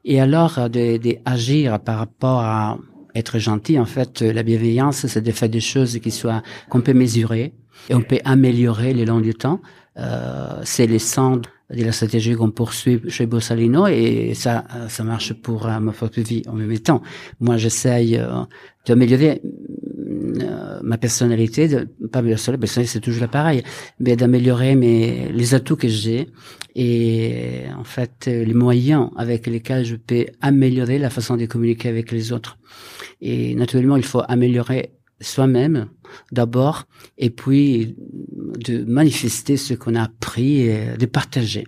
[0.04, 2.78] Et alors, euh, de, de, par rapport à
[3.16, 6.94] être gentil, en fait, la bienveillance, c'est de faire des choses qui soient qu'on peut
[6.94, 7.52] mesurer
[7.88, 9.60] et on peut améliorer le long du temps.
[9.96, 15.32] Euh, c'est les centres de la stratégie qu'on poursuit chez Bossalino et ça, ça marche
[15.32, 17.00] pour ma propre vie en même temps.
[17.40, 18.20] Moi, j'essaye
[18.86, 19.40] d'améliorer
[20.42, 23.62] euh, ma personnalité, de, pas ma personnalité, c'est toujours pareil,
[24.00, 26.28] mais d'améliorer mes les atouts que j'ai
[26.74, 32.10] et en fait les moyens avec lesquels je peux améliorer la façon de communiquer avec
[32.12, 32.58] les autres.
[33.20, 35.88] Et naturellement, il faut améliorer soi-même
[36.32, 36.84] d'abord
[37.18, 37.96] et puis
[38.66, 41.66] de manifester ce qu'on a appris et de partager.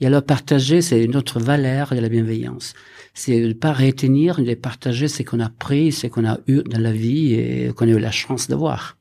[0.00, 2.74] Et alors partager, c'est une autre valeur de la bienveillance
[3.20, 6.80] c'est de pas retenir, de partager ce qu'on a pris, ce qu'on a eu dans
[6.80, 8.96] la vie et qu'on a eu la chance d'avoir.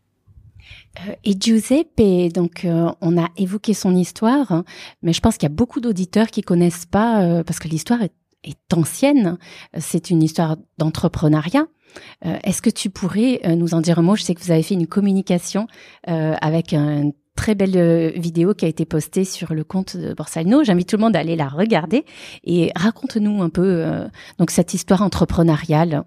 [1.08, 4.66] Euh, et Giuseppe, donc euh, on a évoqué son histoire, hein,
[5.04, 8.02] mais je pense qu'il y a beaucoup d'auditeurs qui connaissent pas euh, parce que l'histoire
[8.02, 9.38] est, est, ancienne.
[9.78, 11.68] C'est une histoire d'entrepreneuriat.
[12.22, 14.16] Est-ce que tu pourrais nous en dire un mot?
[14.16, 15.66] Je sais que vous avez fait une communication
[16.06, 20.65] avec un très belle euh, vidéo qui a été postée sur le compte de Borsalino.
[20.65, 22.04] J'invite tout le monde à aller la regarder
[22.43, 26.04] et raconte-nous un peu euh, donc cette histoire entrepreneuriale.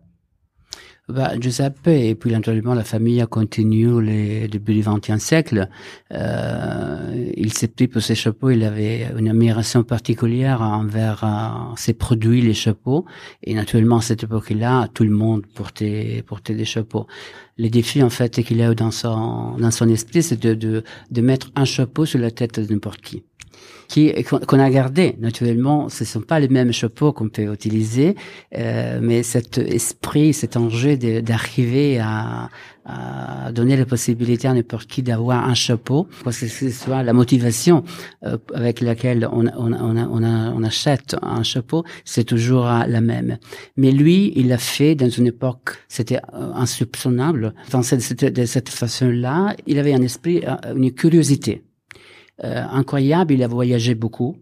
[1.09, 5.69] Bah, Giuseppe et puis naturellement la famille a continué les début du XXe siècle.
[6.13, 8.51] Euh, il s'est pris pour ses chapeaux.
[8.51, 13.05] Il avait une admiration particulière envers euh, ses produits, les chapeaux.
[13.43, 17.09] Et naturellement, à cette époque-là, tout le monde portait portait des chapeaux.
[17.59, 20.85] Les défis en fait qu'il a eu dans son dans son esprit, c'est de, de
[21.11, 23.25] de mettre un chapeau sur la tête de n'importe qui
[23.89, 25.17] qui qu'on a gardé.
[25.21, 28.15] Naturellement, ce sont pas les mêmes chapeaux qu'on peut utiliser,
[28.57, 32.49] euh, mais cet esprit, cet enjeu d'arriver à,
[32.85, 37.13] à, donner la possibilité à n'importe qui d'avoir un chapeau, parce que ce soit la
[37.13, 37.85] motivation
[38.25, 43.39] euh, avec laquelle on, on, on, on, achète un chapeau, c'est toujours la même.
[43.77, 47.55] Mais lui, il l'a fait dans une époque, c'était euh, insoupçonnable.
[47.71, 51.63] Dans cette, de cette façon-là, il avait un esprit, euh, une curiosité
[52.45, 53.35] euh, incroyable.
[53.35, 54.37] Il a voyagé beaucoup.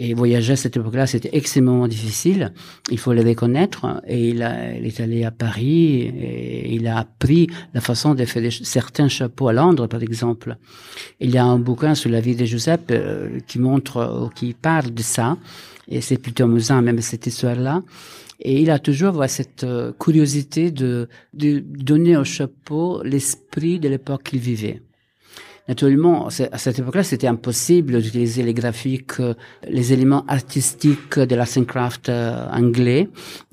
[0.00, 2.52] Et voyager à cette époque-là, c'était extrêmement difficile.
[2.88, 4.00] Il faut le reconnaître.
[4.06, 8.24] Et il, a, il est allé à Paris et il a appris la façon de
[8.24, 10.56] faire certains chapeaux à Londres, par exemple.
[11.18, 14.54] Il y a un bouquin sur la vie de Joseph euh, qui montre, ou qui
[14.54, 15.36] parle de ça.
[15.88, 17.82] Et c'est plutôt amusant, même cette histoire-là.
[18.38, 24.22] Et il a toujours cette euh, curiosité de, de donner au chapeau l'esprit de l'époque
[24.22, 24.80] qu'il vivait.
[25.68, 29.34] Naturellement, à cette époque-là, c'était impossible d'utiliser les graphiques, euh,
[29.68, 33.08] les éléments artistiques de la Craft euh, anglais.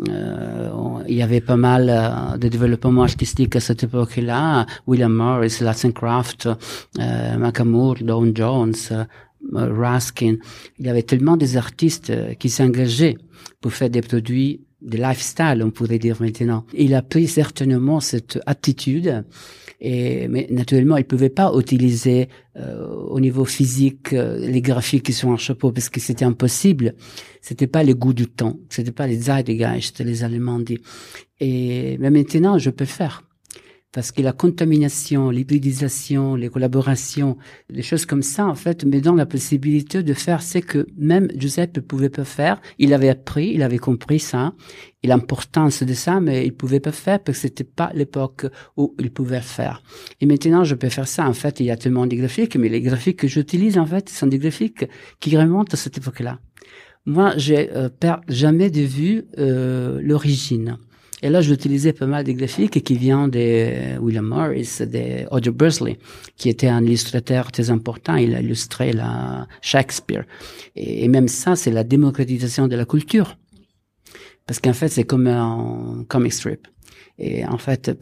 [0.07, 0.69] Euh,
[1.09, 4.65] il y avait pas mal de développement artistique à cette époque-là.
[4.87, 8.73] William Morris, la Craft, euh, Macamour, Don Jones,
[9.53, 10.35] Raskin.
[10.79, 13.17] Il y avait tellement des artistes qui s'engageaient
[13.59, 16.65] pour faire des produits de lifestyle, on pourrait dire maintenant.
[16.73, 19.25] Il a pris certainement cette attitude
[19.81, 25.13] et, mais naturellement, il pouvait pas utiliser euh, au niveau physique euh, les graphiques qui
[25.13, 26.95] sont en chapeau parce que c'était impossible.
[27.41, 28.57] C'était pas le goût du temps.
[28.69, 30.79] C'était pas les Zeitgeist, les Allemands dit.
[31.39, 33.23] Et mais maintenant, je peux faire
[33.95, 37.37] parce que la contamination, l'hybridisation, les collaborations,
[37.69, 41.29] les choses comme ça, en fait, me donnent la possibilité de faire ce que même
[41.33, 42.61] Giuseppe pouvait pas faire.
[42.77, 44.53] Il avait appris, il avait compris ça,
[45.01, 48.93] et l'importance de ça, mais il pouvait pas faire parce que c'était pas l'époque où
[48.99, 49.81] il pouvait faire.
[50.19, 51.25] Et maintenant, je peux faire ça.
[51.25, 54.09] En fait, il y a tellement de graphiques, mais les graphiques que j'utilise, en fait,
[54.09, 54.83] sont des graphiques
[55.21, 56.39] qui remontent à cette époque-là.
[57.05, 57.87] Moi, j'ai euh,
[58.27, 60.79] jamais de vue euh, l'origine.
[61.21, 65.97] Et là, j'utilisais pas mal de graphiques qui viennent de William Morris, de Audrey Bursley,
[66.35, 68.15] qui était un illustrateur très important.
[68.15, 70.25] Il a illustré la Shakespeare.
[70.75, 73.37] Et, même ça, c'est la démocratisation de la culture.
[74.45, 76.67] Parce qu'en fait, c'est comme un comic strip.
[77.17, 77.97] Et en fait,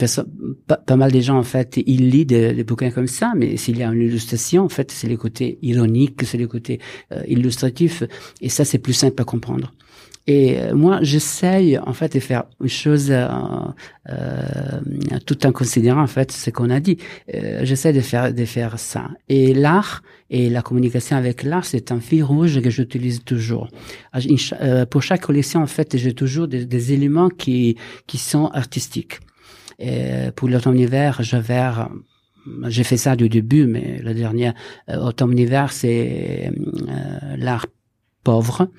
[0.65, 3.83] pas, mal de gens, en fait, ils lisent des, bouquins comme ça, mais s'il y
[3.83, 6.79] a une illustration, en fait, c'est le côté ironique, c'est le côté
[7.11, 8.03] euh, illustratif,
[8.41, 9.71] et ça, c'est plus simple à comprendre.
[10.25, 13.27] Et euh, moi, j'essaye en fait de faire une chose euh,
[14.09, 16.97] euh, tout en considérant en fait ce qu'on a dit.
[17.33, 19.09] Euh, j'essaie de faire de faire ça.
[19.27, 23.67] Et l'art et la communication avec l'art, c'est un fil rouge que j'utilise toujours.
[24.15, 29.19] Euh, pour chaque collection, en fait, j'ai toujours des, des, éléments qui qui sont artistiques.
[29.79, 31.69] Et pour l'automne-hiver, je vais
[32.67, 34.53] j'ai fait ça du début, mais la dernière
[34.87, 36.51] automne-hiver, c'est
[37.37, 37.65] l'art
[38.23, 38.69] pauvre.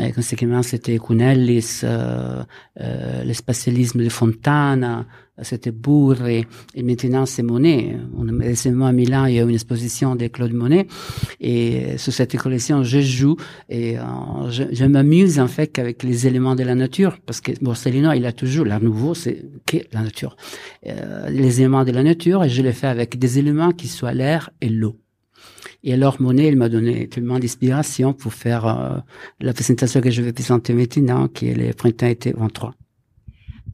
[0.00, 2.42] Et conséquemment, c'était Cunellis, euh,
[2.80, 5.06] euh, le spatialisme de Fontana,
[5.42, 6.46] c'était Bourre, et
[6.82, 7.96] maintenant c'est Monet.
[8.40, 10.86] Récemment à Milan, il y a une exposition de Claude Monet,
[11.40, 13.36] et sur cette collection, je joue
[13.68, 14.02] et euh,
[14.50, 18.26] je, je m'amuse en fait avec les éléments de la nature, parce que Borsellino, il
[18.26, 20.36] a toujours, l'art nouveau, c'est que la nature.
[20.86, 24.14] Euh, les éléments de la nature, et je les fais avec des éléments qui soient
[24.14, 24.96] l'air et l'eau.
[25.86, 28.98] Et alors Monet, il m'a donné tellement d'inspiration pour faire euh,
[29.40, 32.74] la présentation que je vais présenter maintenant, qui est le printemps-été 23.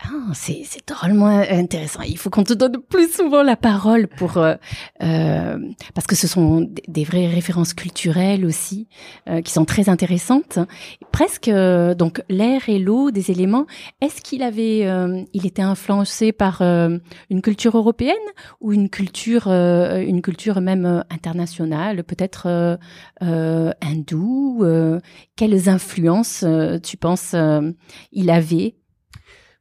[0.02, 2.00] Ah, c'est, c'est drôlement intéressant.
[2.02, 4.54] Il faut qu'on te donne plus souvent la parole pour euh,
[5.02, 5.58] euh
[5.94, 8.88] parce que ce sont des vraies références culturelles aussi
[9.28, 10.58] euh, qui sont très intéressantes.
[11.12, 13.66] Presque euh, donc l'air et l'eau, des éléments.
[14.00, 14.88] Est-ce qu'il avait,
[15.34, 18.14] il était influencé par une culture européenne
[18.60, 22.78] ou une culture, une culture même internationale, peut-être
[23.20, 24.64] hindoue
[25.36, 26.44] Quelles influences
[26.82, 27.34] tu penses
[28.12, 28.74] il avait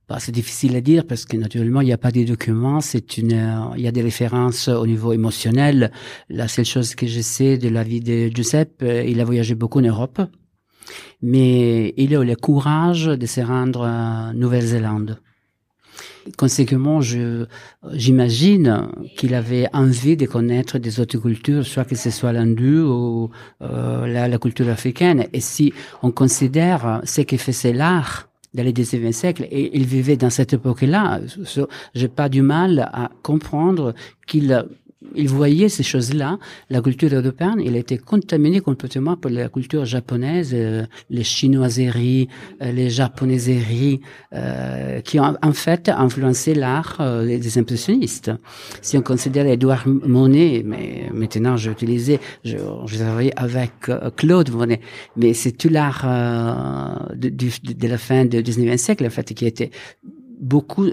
[0.10, 3.20] bah, c'est difficile à dire parce que naturellement il n'y a pas de documents, c'est
[3.20, 5.92] une, euh, il y a des références au niveau émotionnel.
[6.30, 9.54] La seule chose que je sais de la vie de Giuseppe, euh, il a voyagé
[9.54, 10.20] beaucoup en Europe,
[11.22, 15.20] mais il a eu le courage de se rendre en Nouvelle-Zélande.
[16.38, 17.02] Conséquemment,
[17.94, 23.30] j'imagine qu'il avait envie de connaître des autres cultures, soit que ce soit l'hindou ou
[23.62, 25.28] euh, la, la, culture africaine.
[25.34, 30.18] Et si on considère ce que faisait l'art dans les 19e siècle et il vivait
[30.18, 31.22] dans cette époque-là.
[31.94, 33.94] J'ai pas du mal à comprendre
[34.28, 34.66] qu'il
[35.16, 36.38] il voyait ces choses-là.
[36.70, 42.28] La culture européenne, il était contaminé complètement par la culture japonaise, euh, les chinoiseries,
[42.62, 44.02] euh, les japonaiseries,
[44.34, 48.32] euh, qui ont en fait influencé l'art euh, des impressionnistes.
[48.82, 53.72] Si on considère Edouard Monet, mais maintenant j'ai utilisé, je, je travaillé avec
[54.18, 54.82] Claude Monet,
[55.16, 56.06] mais c'est tout l'art
[57.16, 59.72] de, de, de, la fin du 19e siècle, en fait, qui était
[60.40, 60.88] beaucoup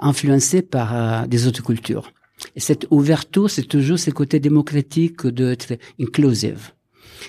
[0.00, 2.12] influencé par des autres cultures.
[2.56, 6.72] Et cette ouverture, c'est toujours ce côté démocratique d'être inclusive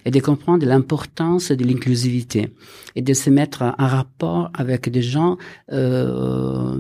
[0.06, 2.54] et de comprendre l'importance de l'inclusivité
[2.96, 5.38] et de se mettre en rapport avec des gens
[5.72, 6.78] euh,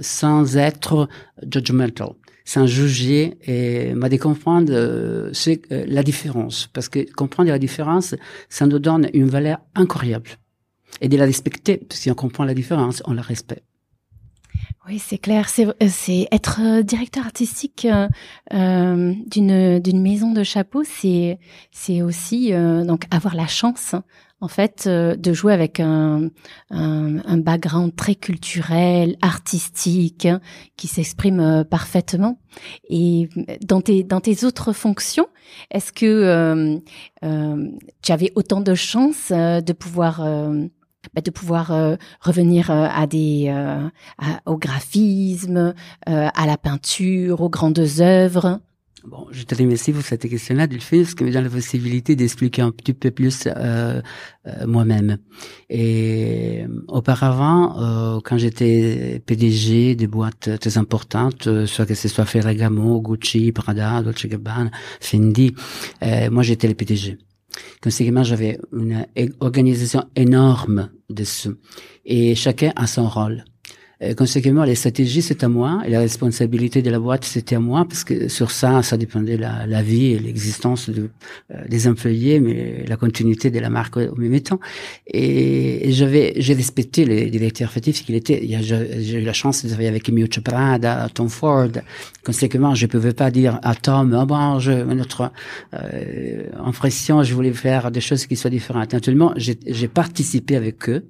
[0.00, 1.08] sans être
[1.50, 2.10] judgmental,
[2.44, 8.14] sans juger et de comprendre euh, euh, la différence parce que comprendre la différence,
[8.48, 10.30] ça nous donne une valeur incroyable
[11.00, 11.86] et de la respecter.
[11.90, 13.64] Si on comprend la différence, on la respecte.
[14.86, 15.48] Oui, c'est clair.
[15.48, 18.06] C'est, c'est être euh, directeur artistique euh,
[18.52, 21.38] euh, d'une maison de chapeau, c'est
[22.02, 23.94] aussi euh, donc avoir la chance
[24.40, 26.28] en fait de jouer avec un,
[26.68, 30.28] un, un background très culturel, artistique,
[30.76, 32.38] qui s'exprime parfaitement.
[32.90, 33.30] Et
[33.62, 35.28] dans tes dans tes autres fonctions,
[35.70, 36.78] est-ce que
[37.22, 40.20] tu avais autant de chance de pouvoir
[41.14, 43.88] bah, de pouvoir euh, revenir euh, à des euh,
[44.46, 45.74] au graphisme,
[46.06, 48.60] à la peinture, aux grandes œuvres.
[49.04, 52.62] Bon, je te remercie pour cette question-là, Delphine, parce que me donne la possibilité d'expliquer
[52.62, 53.48] un petit peu plus
[54.66, 55.18] moi-même.
[55.68, 63.52] Et auparavant, quand j'étais PDG des boîtes très importantes, soit que ce soit Ferragamo, Gucci,
[63.52, 65.54] Prada, Dolce Gabbana, Fendi,
[66.30, 67.18] moi j'étais le PDG.
[67.82, 69.06] Conséquemment, j'avais une
[69.40, 71.50] organisation énorme dessus.
[72.04, 73.44] Et chacun a son rôle.
[74.04, 77.60] Euh, conséquemment, les stratégies, c'est à moi, et la responsabilité de la boîte, c'était à
[77.60, 81.10] moi, parce que sur ça, ça dépendait la, la vie et l'existence de,
[81.50, 84.60] euh, des employés, mais la continuité de la marque au même temps.
[85.06, 88.40] Et, j'avais, j'ai respecté les directeurs créatifs qu'il était.
[88.62, 91.68] J'ai eu la chance de travailler avec Emilio Prada, Tom Ford.
[92.24, 95.30] Conséquemment, je pouvais pas dire à Tom, oh bon, je, notre
[95.74, 98.92] euh, impression, je voulais faire des choses qui soient différentes.
[98.92, 101.06] Naturellement, j'ai participé avec eux,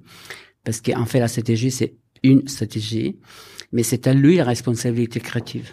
[0.63, 1.93] parce qu'en fait, la stratégie, c'est
[2.25, 3.17] une stratégie,
[3.71, 5.69] mais c'est à lui la responsabilité créative.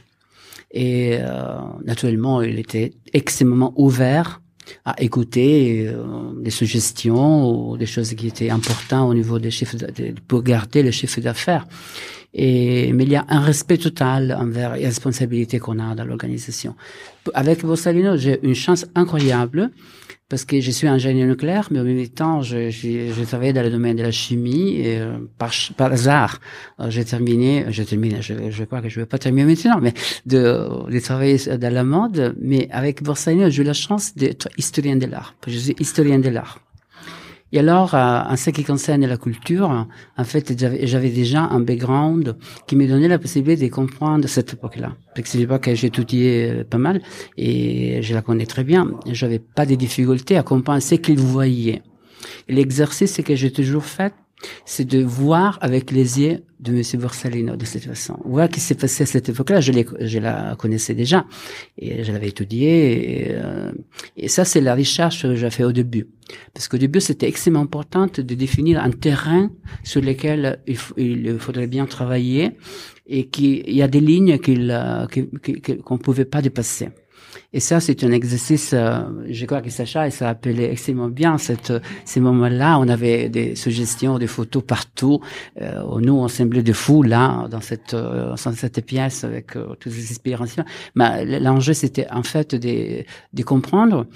[0.73, 4.41] Et euh, naturellement, il était extrêmement ouvert
[4.85, 9.77] à écouter euh, des suggestions ou des choses qui étaient importantes au niveau des chiffres
[10.29, 11.67] pour garder le chiffre d'affaires.
[12.35, 16.75] Et, mais il y a un respect total envers les responsabilités qu'on a dans l'organisation.
[17.35, 19.71] Avec Borsalino, j'ai une chance incroyable
[20.33, 23.69] parce que je suis ingénieur nucléaire, mais au même temps, je, je, travaillais dans le
[23.69, 25.53] domaine de la chimie et euh, par,
[25.93, 26.41] hasard,
[26.89, 29.93] j'ai terminé, j'ai terminé, je, je crois que je vais pas terminer maintenant, mais
[30.25, 34.97] de, de travailler dans la mode, mais avec Borsalino, j'ai eu la chance d'être historien
[34.97, 35.35] de l'art.
[35.47, 36.61] Je suis historien de l'art.
[37.53, 39.87] Et alors, euh, en ce qui concerne la culture,
[40.17, 40.55] en fait,
[40.87, 42.37] j'avais déjà un background
[42.67, 44.97] qui me donnait la possibilité de comprendre cette époque-là.
[45.15, 47.03] Parce que c'est une époque que j'ai étudié euh, pas mal
[47.37, 48.91] et je la connais très bien.
[49.07, 51.83] J'avais pas de difficultés à comprendre ce qu'ils voyaient.
[52.49, 54.15] L'exercice que j'ai toujours fait,
[54.65, 57.01] c'est de voir avec les yeux de M.
[57.01, 58.19] Borsalino de cette façon.
[58.25, 61.27] Voir ce qui s'est passé à cette époque-là, je, je la connaissais déjà
[61.77, 63.27] et je l'avais étudié.
[63.27, 63.73] Et, euh,
[64.17, 66.07] et ça, c'est la recherche que j'ai fait au début.
[66.55, 69.51] Parce qu'au début, c'était extrêmement important de définir un terrain
[69.83, 72.53] sur lequel il, il faudrait bien travailler
[73.07, 75.07] et qu'il y a des lignes euh,
[75.85, 76.89] qu'on ne pouvait pas dépasser.
[77.55, 81.73] Et ça, c'est un exercice, euh, je crois que Sacha, s'est rappelé extrêmement bien cette,
[82.07, 82.79] ces moments-là.
[82.79, 85.21] On avait des suggestions, des photos partout.
[85.61, 89.75] Euh, nous, on semblait de fous là, dans cette, euh, dans cette pièce avec euh,
[89.79, 90.65] toutes ces inspirations.
[90.95, 94.07] Mais l'enjeu, c'était en fait de, de comprendre,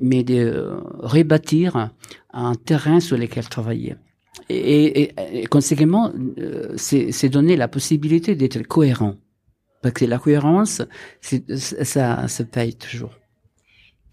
[0.00, 0.70] mais de
[1.00, 1.90] rebâtir
[2.32, 3.96] un terrain sur lequel travailler.
[4.48, 6.12] Et, et, et conséquemment,
[6.76, 9.14] c'est donner la possibilité d'être cohérent.
[9.84, 10.80] Parce que la cohérence,
[11.20, 13.10] ça se paye toujours.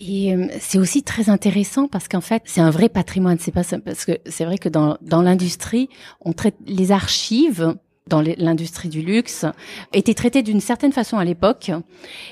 [0.01, 3.37] Et euh, c'est aussi très intéressant parce qu'en fait, c'est un vrai patrimoine.
[3.39, 5.87] C'est parce que c'est vrai que dans, dans l'industrie,
[6.19, 7.73] on traite les archives
[8.07, 9.45] dans l'industrie du luxe
[9.93, 11.71] étaient traitées d'une certaine façon à l'époque.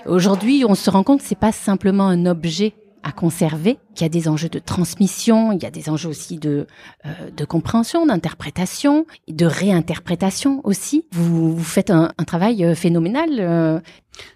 [0.06, 2.74] Aujourd'hui, on se rend compte que c'est pas simplement un objet
[3.04, 6.38] à conserver, qu'il y a des enjeux de transmission, il y a des enjeux aussi
[6.38, 6.68] de,
[7.06, 11.06] euh, de compréhension, d'interprétation, de réinterprétation aussi.
[11.12, 13.30] Vous, vous faites un, travail euh, phénoménal.
[13.40, 13.80] Euh.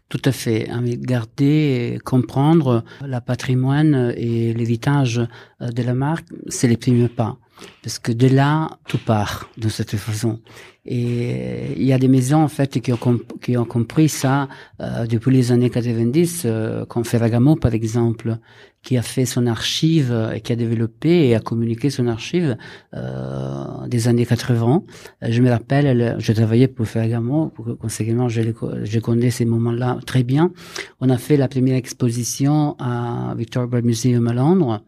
[0.09, 0.70] Tout à fait.
[0.99, 5.22] Garder et comprendre la patrimoine et l'héritage
[5.59, 7.38] de la marque, c'est les premiers pas.
[7.82, 10.39] Parce que de là, tout part de cette façon.
[10.86, 14.49] Et il y a des maisons en fait qui ont, qui ont compris ça
[14.82, 18.38] euh, depuis les années 90, euh, comme Ferragamo par exemple,
[18.82, 22.57] qui a fait son archive et qui a développé et a communiqué son archive
[22.93, 24.84] euh, des années 80.
[25.22, 28.41] Je me rappelle, je travaillais pour Ferragamo, pour, conséquemment je,
[28.84, 30.51] je connais ces moments-là très bien.
[30.99, 34.82] On a fait la première exposition à Victoria Museum à Londres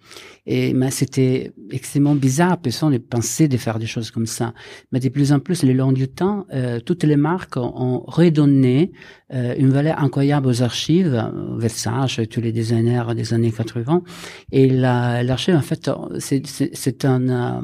[0.46, 4.54] et mais c'était extrêmement bizarre, personne ne pensait de faire des choses comme ça.
[4.92, 8.92] Mais de plus en plus, le long du temps, euh, toutes les marques ont redonné
[9.34, 14.04] euh, une valeur incroyable aux archives, euh, Versace, tous les designers des années 80.
[14.52, 15.90] Et l'archive, en fait,
[16.20, 17.64] c'est un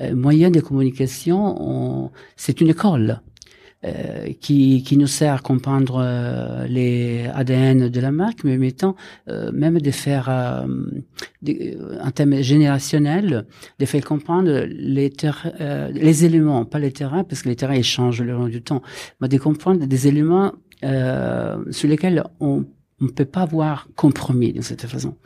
[0.00, 3.20] euh, moyen de communication, c'est une école.
[3.84, 8.94] Euh, qui, qui nous sert à comprendre euh, les ADN de la marque, mais mettant
[9.26, 13.44] euh, même de faire, en termes générationnels,
[13.80, 15.12] de faire comprendre les,
[15.94, 18.82] les éléments, pas les terrains, parce que les terrains ils changent le long du temps,
[19.20, 20.52] mais de comprendre des éléments
[21.70, 22.64] sur lesquels on
[23.00, 25.16] ne peut pas avoir compromis de cette façon,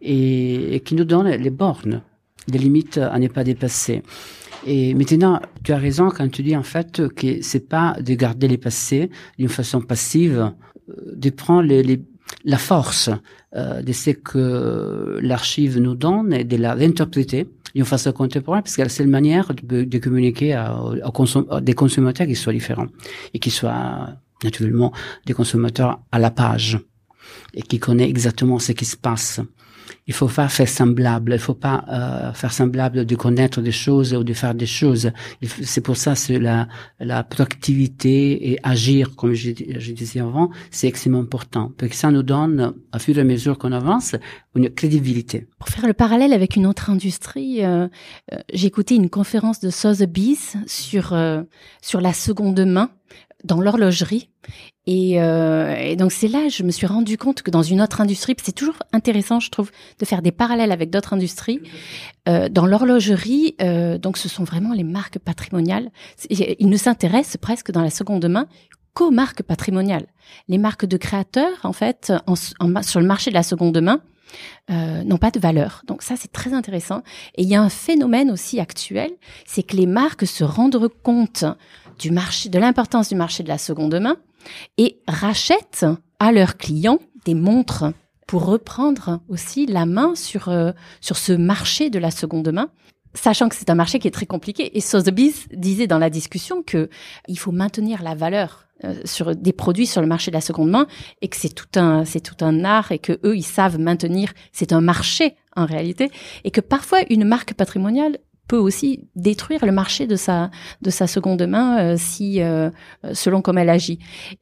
[0.00, 2.02] et, et qui nous donnent les bornes,
[2.46, 4.02] les limites à ne pas dépasser.
[4.70, 8.48] Et maintenant, tu as raison quand tu dis en fait que c'est pas de garder
[8.48, 9.08] les passés
[9.38, 10.52] d'une façon passive,
[10.90, 12.02] euh, de prendre les,
[12.44, 13.08] la force
[13.56, 18.72] euh, de ce que l'archive nous donne et de la réinterpréter d'une façon contemporaine, parce
[18.72, 22.88] que c'est la seule manière de, communiquer à, à, des consommateurs qui soient différents
[23.32, 24.10] et qui soient
[24.44, 24.92] naturellement
[25.24, 26.78] des consommateurs à la page
[27.54, 29.40] et qui connaissent exactement ce qui se passe
[30.08, 34.14] il faut pas faire semblable, il faut pas euh, faire semblable de connaître des choses
[34.14, 35.10] ou de faire des choses.
[35.62, 36.66] C'est pour ça que la,
[36.98, 42.10] la proactivité et agir, comme je, je disais avant, c'est extrêmement important, parce que ça
[42.10, 44.16] nous donne, à fur et à mesure qu'on avance,
[44.54, 45.46] une crédibilité.
[45.58, 47.86] Pour faire le parallèle avec une autre industrie, euh,
[48.32, 51.42] euh j'ai écouté une conférence de Sotheby's sur euh,
[51.82, 52.90] sur la seconde main
[53.44, 54.30] dans l'horlogerie.
[54.86, 58.00] Et, euh, et, donc c'est là je me suis rendu compte que dans une autre
[58.00, 61.60] industrie, c'est toujours intéressant, je trouve, de faire des parallèles avec d'autres industries.
[62.28, 65.90] Euh, dans l'horlogerie, euh, donc ce sont vraiment les marques patrimoniales.
[66.30, 68.46] Ils ne s'intéressent presque dans la seconde main
[68.94, 70.06] qu'aux marques patrimoniales.
[70.48, 72.12] Les marques de créateurs, en fait,
[72.82, 74.00] sur le marché de la seconde main,
[74.68, 75.82] n'ont pas de valeur.
[75.86, 77.02] Donc ça, c'est très intéressant.
[77.36, 79.10] Et il y a un phénomène aussi actuel,
[79.46, 81.44] c'est que les marques se rendent compte
[81.98, 84.16] du marché, de l'importance du marché de la seconde main
[84.76, 85.86] et rachètent
[86.18, 87.84] à leurs clients des montres
[88.26, 92.70] pour reprendre aussi la main sur euh, sur ce marché de la seconde main.
[93.14, 94.76] sachant que c'est un marché qui est très compliqué.
[94.76, 96.88] Et Sotheby's disait dans la discussion que
[97.26, 100.70] il faut maintenir la valeur euh, sur des produits sur le marché de la seconde
[100.70, 100.86] main
[101.20, 104.32] et que c'est tout un c'est tout un art et que eux ils savent maintenir
[104.52, 106.10] c'est un marché en réalité
[106.44, 108.18] et que parfois une marque patrimoniale
[108.48, 110.50] peut aussi détruire le marché de sa
[110.82, 112.70] de sa seconde main euh, si euh,
[113.12, 113.98] selon comme elle agit.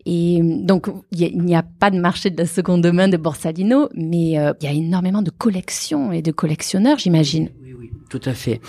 [0.07, 4.39] Et donc il n'y a, pas de marché de la seconde main de Borsalino, mais
[4.39, 7.51] euh, il y a énormément de collections et de collectionneurs, j'imagine.
[7.63, 8.61] Oui, oui, tout à fait.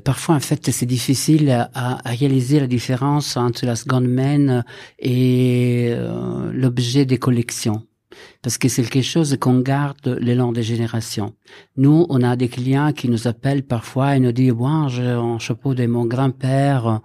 [0.00, 4.64] parfois, en fait, c'est difficile à, réaliser la différence entre la seconde main
[4.98, 5.94] et
[6.52, 7.82] l'objet des collections
[8.46, 11.34] parce que c'est quelque chose qu'on garde le long des générations.
[11.76, 15.40] Nous, on a des clients qui nous appellent parfois et nous disent, moi, j'ai un
[15.40, 17.00] chapeau de mon grand-père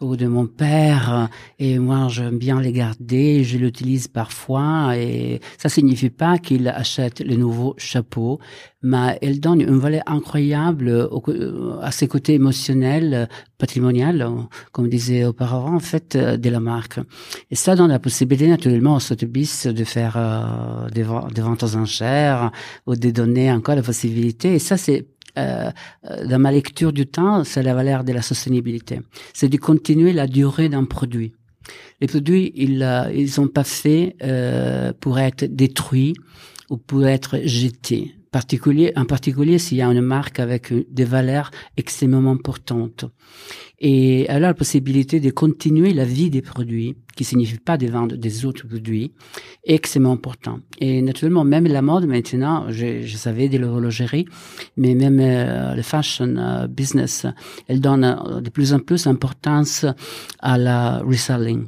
[0.00, 1.28] ou de mon père
[1.58, 7.20] et moi, j'aime bien les garder, je l'utilise parfois et ça signifie pas qu'il achète
[7.20, 8.38] le nouveau chapeau,
[8.82, 11.08] mais elle donne une valeur incroyable
[11.82, 13.28] à ses côtés émotionnels,
[13.58, 14.28] patrimonial,
[14.72, 17.00] comme disait auparavant, en fait, de la marque.
[17.50, 22.52] Et ça donne la possibilité, naturellement, au Sotheby's de faire euh, des, ventes aux enchères
[22.86, 24.54] ou de donner encore la possibilité.
[24.54, 25.06] Et ça, c'est
[25.38, 25.70] euh,
[26.02, 29.00] dans ma lecture du temps, c'est la valeur de la sustainabilité.
[29.32, 31.32] C'est de continuer la durée d'un produit.
[32.00, 36.14] Les produits, ils euh, ils sont pas faits euh, pour être détruits
[36.70, 40.62] ou pour être jetés particulier, en particulier s'il y a une marque avec
[40.98, 43.06] des valeurs extrêmement importantes.
[43.78, 48.14] Et alors la possibilité de continuer la vie des produits, qui signifie pas de vendre
[48.26, 49.12] des autres produits,
[49.64, 50.58] est extrêmement important.
[50.84, 54.26] Et naturellement, même la mode maintenant, je, je savais de l'horlogerie,
[54.76, 57.26] mais même euh, le fashion euh, business,
[57.68, 59.86] elle donne euh, de plus en plus d'importance
[60.52, 61.62] à la reselling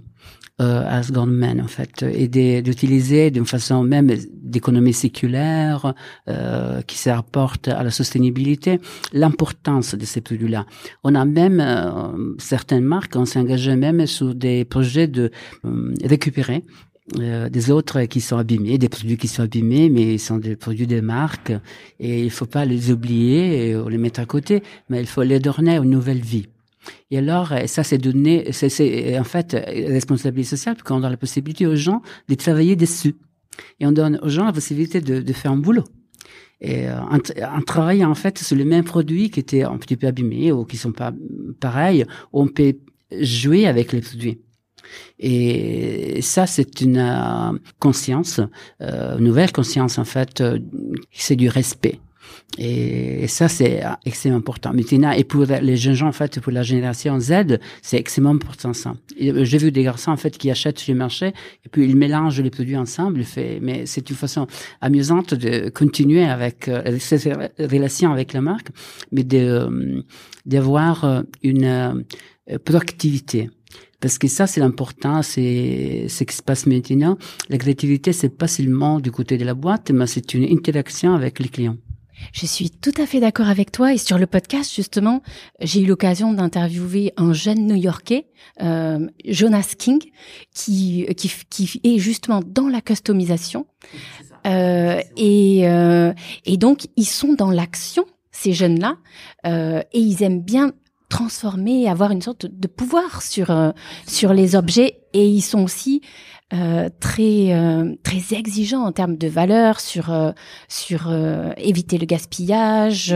[0.60, 2.28] euh, as en fait et
[2.62, 5.94] d'utiliser d'une façon même d'économie séculaire
[6.28, 8.80] euh, qui se rapporte à la sustainabilité
[9.12, 10.66] l'importance de ces produits-là.
[11.04, 15.30] On a même euh, certaines marques, on s'est engagé même sur des projets de
[15.64, 16.64] euh, récupérer
[17.18, 20.56] euh, des autres qui sont abîmés, des produits qui sont abîmés, mais ils sont des
[20.56, 21.52] produits des marques
[22.00, 25.40] et il faut pas les oublier ou les mettre à côté, mais il faut les
[25.40, 26.46] donner une nouvelle vie.
[27.10, 31.16] Et alors, euh, ça, c'est donné, c'est en fait responsabilité sociale, parce qu'on donne la
[31.16, 33.16] possibilité aux gens de travailler dessus.
[33.80, 35.84] Et on donne aux gens la possibilité de, de faire un boulot.
[36.60, 40.08] Et euh, en, travaillant en fait sur les mêmes produits qui étaient un petit peu
[40.08, 41.12] abîmés ou qui sont pas
[41.60, 42.74] pareils, on peut
[43.20, 44.40] jouer avec les produits.
[45.18, 48.40] Et ça, c'est une euh, conscience,
[48.80, 50.58] euh, nouvelle conscience en fait, euh,
[51.12, 52.00] c'est du respect.
[52.58, 54.72] Et ça, c'est extrêmement important.
[54.72, 58.72] Maintenant, et pour les jeunes gens, en fait, pour la génération Z, c'est extrêmement important
[58.72, 58.94] ça.
[59.18, 61.28] J'ai vu des garçons, en fait, qui achètent sur le marché
[61.64, 63.22] et puis ils mélangent les produits ensemble.
[63.24, 64.46] Fait, mais c'est une façon
[64.80, 68.68] amusante de continuer avec euh, cette relation avec la marque,
[69.12, 70.02] mais de euh,
[70.46, 73.50] d'avoir euh, une euh, proactivité.
[74.00, 77.18] Parce que ça, c'est l'important, c'est ce qui se passe maintenant.
[77.48, 81.40] La créativité, c'est pas seulement du côté de la boîte, mais c'est une interaction avec
[81.40, 81.76] les clients.
[82.32, 85.22] Je suis tout à fait d'accord avec toi et sur le podcast justement,
[85.60, 88.26] j'ai eu l'occasion d'interviewer un jeune New-Yorkais,
[88.62, 90.00] euh, Jonas King,
[90.54, 93.66] qui, qui, qui est justement dans la customisation.
[94.46, 96.12] Euh, et, euh,
[96.44, 98.04] et donc ils sont dans l'action
[98.38, 98.96] ces jeunes-là
[99.46, 100.72] euh, et ils aiment bien
[101.08, 103.70] transformer, avoir une sorte de pouvoir sur euh,
[104.06, 105.00] sur les objets.
[105.14, 106.02] Et ils sont aussi
[106.54, 110.32] euh, très euh, très exigeants en termes de valeur sur euh,
[110.66, 111.12] sur
[111.58, 113.14] éviter le gaspillage.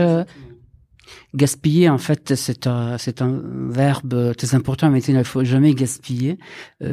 [1.33, 4.91] Gaspiller, en fait, c'est un, c'est un verbe très important.
[4.91, 6.37] Mais il ne faut jamais gaspiller,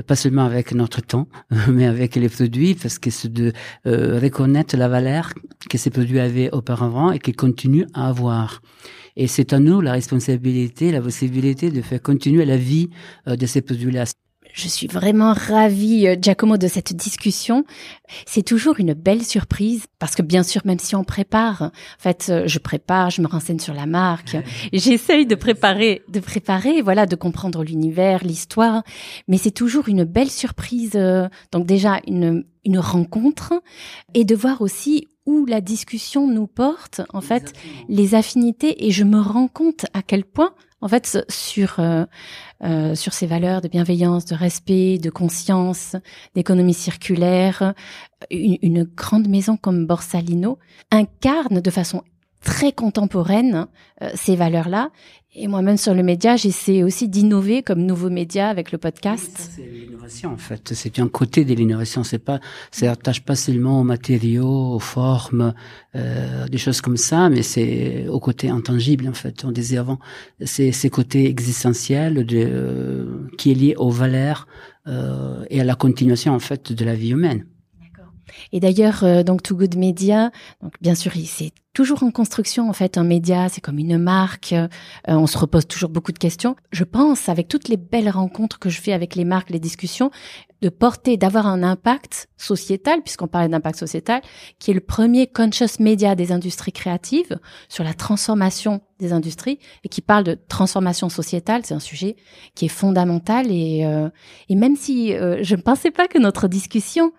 [0.06, 1.28] pas seulement avec notre temps,
[1.68, 3.52] mais avec les produits, parce que c'est de
[3.84, 5.32] reconnaître la valeur
[5.68, 8.62] que ces produits avaient auparavant et qu'ils continuent à avoir.
[9.16, 12.88] Et c'est à nous la responsabilité, la possibilité de faire continuer la vie
[13.26, 14.04] de ces produits-là.
[14.52, 17.64] Je suis vraiment ravie, euh, Giacomo, de cette discussion.
[18.26, 22.28] C'est toujours une belle surprise parce que bien sûr, même si on prépare, en fait,
[22.30, 24.36] euh, je prépare, je me renseigne sur la marque,
[24.72, 28.82] j'essaye de préparer, de préparer, voilà, de comprendre l'univers, l'histoire,
[29.28, 30.92] mais c'est toujours une belle surprise.
[30.94, 33.54] Euh, donc déjà une une rencontre
[34.14, 37.52] et de voir aussi où la discussion nous porte, en fait,
[37.88, 38.86] les affinités.
[38.86, 42.04] Et je me rends compte à quel point, en fait, sur euh,
[42.62, 45.96] euh, sur ces valeurs de bienveillance, de respect, de conscience,
[46.34, 47.74] d'économie circulaire,
[48.30, 50.58] une, une, grande maison comme Borsalino
[50.90, 52.02] incarne de façon
[52.42, 53.66] très contemporaines,
[54.02, 54.90] euh, ces valeurs-là.
[55.32, 59.30] Et moi-même sur le média, j'essaie aussi d'innover comme nouveau média avec le podcast.
[59.54, 60.72] c'est l'innovation en fait.
[60.74, 62.02] C'est un côté de l'innovation.
[62.02, 62.40] C'est pas,
[62.72, 65.54] c'est attache pas seulement aux matériaux, aux formes,
[65.94, 69.44] euh, des choses comme ça, mais c'est au côté intangible en fait.
[69.44, 70.00] On disait avant,
[70.44, 74.48] c'est ces côtés existentiels de, euh, qui est lié aux valeurs
[74.88, 77.44] euh, et à la continuation en fait de la vie humaine.
[78.52, 80.30] Et d'ailleurs, euh, donc Too Good Media,
[80.62, 84.52] donc bien sûr, c'est toujours en construction en fait un média, c'est comme une marque.
[84.52, 84.68] Euh,
[85.06, 86.56] on se repose toujours beaucoup de questions.
[86.72, 90.10] Je pense, avec toutes les belles rencontres que je fais avec les marques, les discussions,
[90.62, 94.20] de porter, d'avoir un impact sociétal, puisqu'on parlait d'impact sociétal,
[94.58, 99.88] qui est le premier conscious media des industries créatives sur la transformation des industries et
[99.88, 101.62] qui parle de transformation sociétale.
[101.64, 102.16] C'est un sujet
[102.54, 104.10] qui est fondamental et, euh,
[104.50, 107.12] et même si je ne pensais pas que notre discussion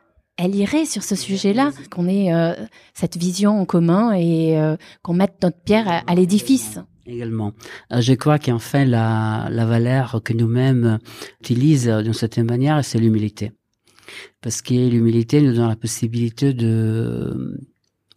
[0.44, 2.54] elle irait sur ce sujet-là, qu'on ait euh,
[2.96, 6.80] cette vision en commun et euh, qu'on mette notre pierre à, l'édifice.
[7.06, 7.54] Également.
[7.92, 10.98] Euh, je crois qu'en fait, la, la valeur que nous-mêmes
[11.42, 13.52] utilisons d'une certaine manière, c'est l'humilité.
[14.42, 17.62] Parce que l'humilité nous donne la possibilité de,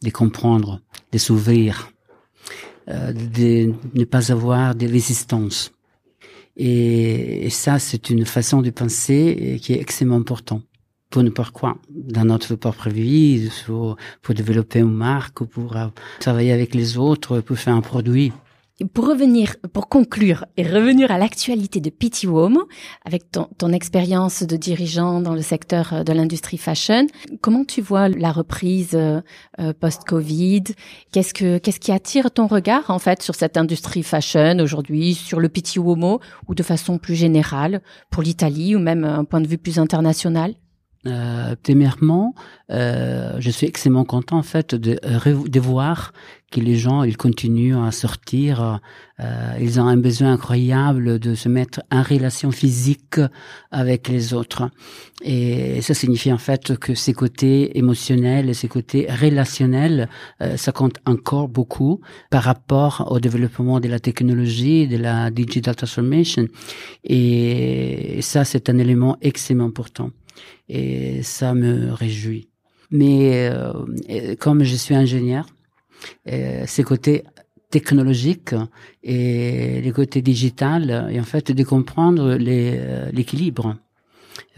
[0.03, 0.81] de comprendre,
[1.13, 1.91] de s'ouvrir,
[2.89, 5.73] de ne pas avoir de résistance.
[6.57, 10.65] Et, et ça, c'est une façon de penser qui est extrêmement importante
[11.15, 13.97] pour n'importe quoi dans notre propre vie, pour,
[14.31, 15.87] développer une marque, ou pour euh,
[16.19, 18.33] travailler avec les autres, pour faire un produit.
[18.95, 22.65] pour revenir, pour conclure et revenir à l'actualité de Pity Womo,
[23.05, 27.07] avec ton, expérience de dirigeant dans le secteur euh, de l'industrie fashion,
[27.41, 29.21] comment tu vois la reprise euh,
[29.79, 30.65] post-Covid?
[31.13, 35.39] Qu'est-ce que qu'est-ce qui attire ton regard en fait sur cette industrie fashion aujourd'hui, sur
[35.39, 39.47] le Pity Womo ou de façon plus générale pour l'Italie ou même un point de
[39.47, 40.55] vue plus international?
[41.07, 42.35] Euh, premièrement,
[42.71, 44.99] euh, je suis extrêmement content en fait de,
[45.49, 46.13] de voir
[46.55, 48.81] que les gens ils continuent à sortir.
[49.21, 53.21] Euh, ils ont un besoin incroyable de se mettre en relation physique
[53.71, 54.71] avec les autres.
[55.23, 60.09] Et ça signifie en fait que ces côtés émotionnels et ces côtés relationnels,
[60.43, 62.01] euh, ça compte encore beaucoup
[62.31, 66.47] par rapport au développement de la technologie, de la digital transformation.
[67.05, 70.11] Et ça, c'est un élément extrêmement important
[70.69, 72.49] et ça me réjouit.
[72.91, 75.47] Mais euh, comme je suis ingénieur,
[76.31, 77.25] euh, ces côtés
[77.71, 78.55] technologiques
[79.03, 83.77] et les côtés digital, et en fait de comprendre euh, l'équilibre.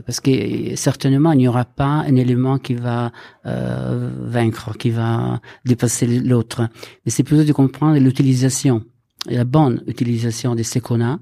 [0.04, 3.12] Parce que certainement, il n'y aura pas un élément qui va
[3.44, 6.68] vaincre, qui va dépasser l'autre.
[7.04, 8.84] Mais c'est plutôt de comprendre l'utilisation,
[9.26, 11.18] la bonne utilisation de ce qu'on a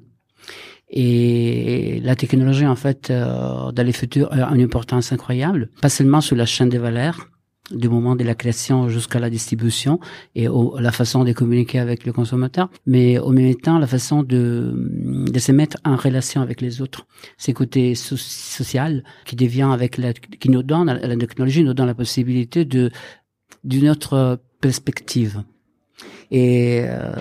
[0.97, 6.21] et la technologie, en fait, euh, dans les futurs, a une importance incroyable, pas seulement
[6.21, 7.31] sur la chaîne des valeurs,
[7.73, 9.99] du moment de la création jusqu'à la distribution
[10.37, 10.47] et
[10.79, 14.73] la façon de communiquer avec le consommateur, mais au même temps la façon de,
[15.33, 17.07] de se mettre en relation avec les autres.
[17.39, 21.95] C'est côté social qui devient avec la, qui nous donne la technologie nous donne la
[21.95, 22.91] possibilité de
[23.65, 25.43] d'une autre perspective
[26.31, 27.13] et euh,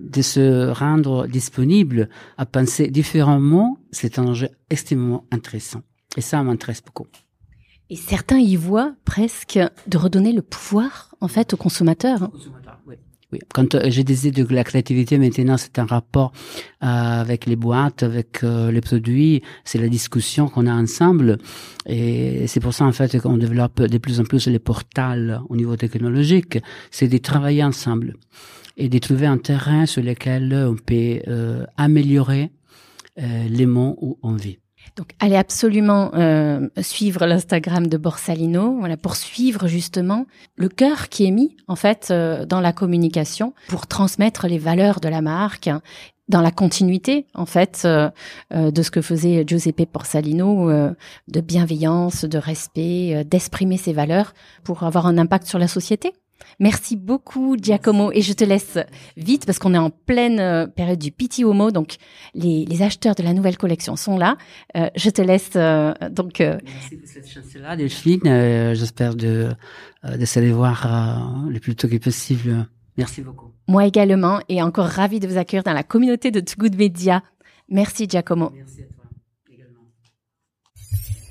[0.00, 5.82] de se rendre disponible à penser différemment, c'est un enjeu extrêmement intéressant.
[6.16, 7.06] Et ça m'intéresse beaucoup.
[7.90, 12.30] Et certains y voient presque de redonner le pouvoir, en fait, aux consommateurs.
[12.86, 12.96] oui.
[13.32, 13.38] oui.
[13.52, 16.32] Quand euh, je disais que la créativité maintenant, c'est un rapport
[16.82, 21.38] euh, avec les boîtes, avec euh, les produits, c'est la discussion qu'on a ensemble.
[21.86, 25.56] Et c'est pour ça, en fait, qu'on développe de plus en plus les portals au
[25.56, 26.58] niveau technologique.
[26.90, 28.14] C'est de travailler ensemble
[28.76, 32.50] et de trouver un terrain sur lequel on peut euh, améliorer
[33.18, 34.58] euh, les monts où on vit.
[34.96, 41.26] Donc, allez absolument euh, suivre l'Instagram de Borsalino, voilà, pour suivre justement le cœur qui
[41.26, 45.70] est mis en fait euh, dans la communication pour transmettre les valeurs de la marque
[46.28, 48.08] dans la continuité en fait euh,
[48.54, 54.84] euh de ce que faisait Giuseppe Borsalino, de bienveillance, de respect, d'exprimer ses valeurs pour
[54.84, 56.12] avoir un impact sur la société.
[56.60, 58.10] Merci beaucoup, Giacomo.
[58.12, 58.78] Et je te laisse
[59.16, 61.70] vite parce qu'on est en pleine euh, période du Piti Homo.
[61.70, 61.96] Donc,
[62.34, 64.36] les, les, acheteurs de la nouvelle collection sont là.
[64.76, 66.40] Euh, je te laisse euh, donc.
[66.40, 68.74] Merci pour cette chance-là, Delphine.
[68.74, 69.50] J'espère de,
[70.04, 72.66] de se voir le plus tôt que possible.
[72.96, 73.50] Merci beaucoup.
[73.66, 74.40] Moi également.
[74.48, 77.22] Et encore ravi de vous accueillir dans la communauté de Too Good Media.
[77.68, 78.50] Merci, Giacomo.
[78.54, 78.93] Merci à toi.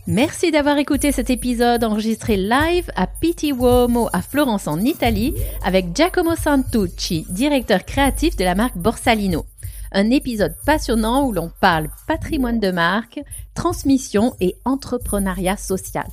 [0.05, 5.33] Merci d'avoir écouté cet épisode enregistré live à Pitti Uomo à Florence en Italie
[5.63, 9.45] avec Giacomo Santucci, directeur créatif de la marque Borsalino.
[9.93, 13.21] Un épisode passionnant où l'on parle patrimoine de marque,
[13.53, 16.07] transmission et entrepreneuriat social.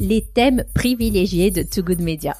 [0.00, 2.36] Les thèmes privilégiés de Too Good Media.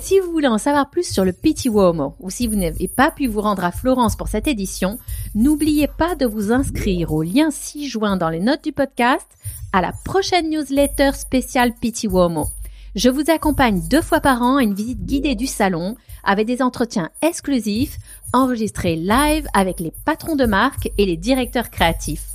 [0.00, 3.10] Si vous voulez en savoir plus sur le Petit Uomo ou si vous n'avez pas
[3.10, 4.98] pu vous rendre à Florence pour cette édition,
[5.34, 9.26] n'oubliez pas de vous inscrire au lien ci-joint dans les notes du podcast
[9.72, 12.48] à la prochaine newsletter spéciale Petit Uomo.
[12.96, 16.60] Je vous accompagne deux fois par an à une visite guidée du salon avec des
[16.60, 17.98] entretiens exclusifs
[18.32, 22.26] enregistrés live avec les patrons de marque et les directeurs créatifs.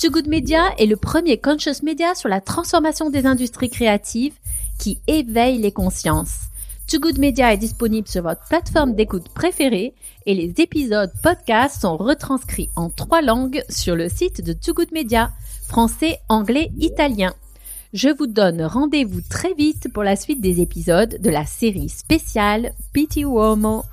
[0.00, 4.32] Too Good Media est le premier conscious media sur la transformation des industries créatives
[4.78, 6.38] qui éveille les consciences.
[6.88, 9.92] Too Good Media est disponible sur votre plateforme d'écoute préférée
[10.24, 14.92] et les épisodes podcast sont retranscrits en trois langues sur le site de Too Good
[14.92, 15.32] Media,
[15.68, 17.34] français, anglais, italien.
[17.92, 22.72] Je vous donne rendez-vous très vite pour la suite des épisodes de la série spéciale
[22.94, 23.84] Pity Uomo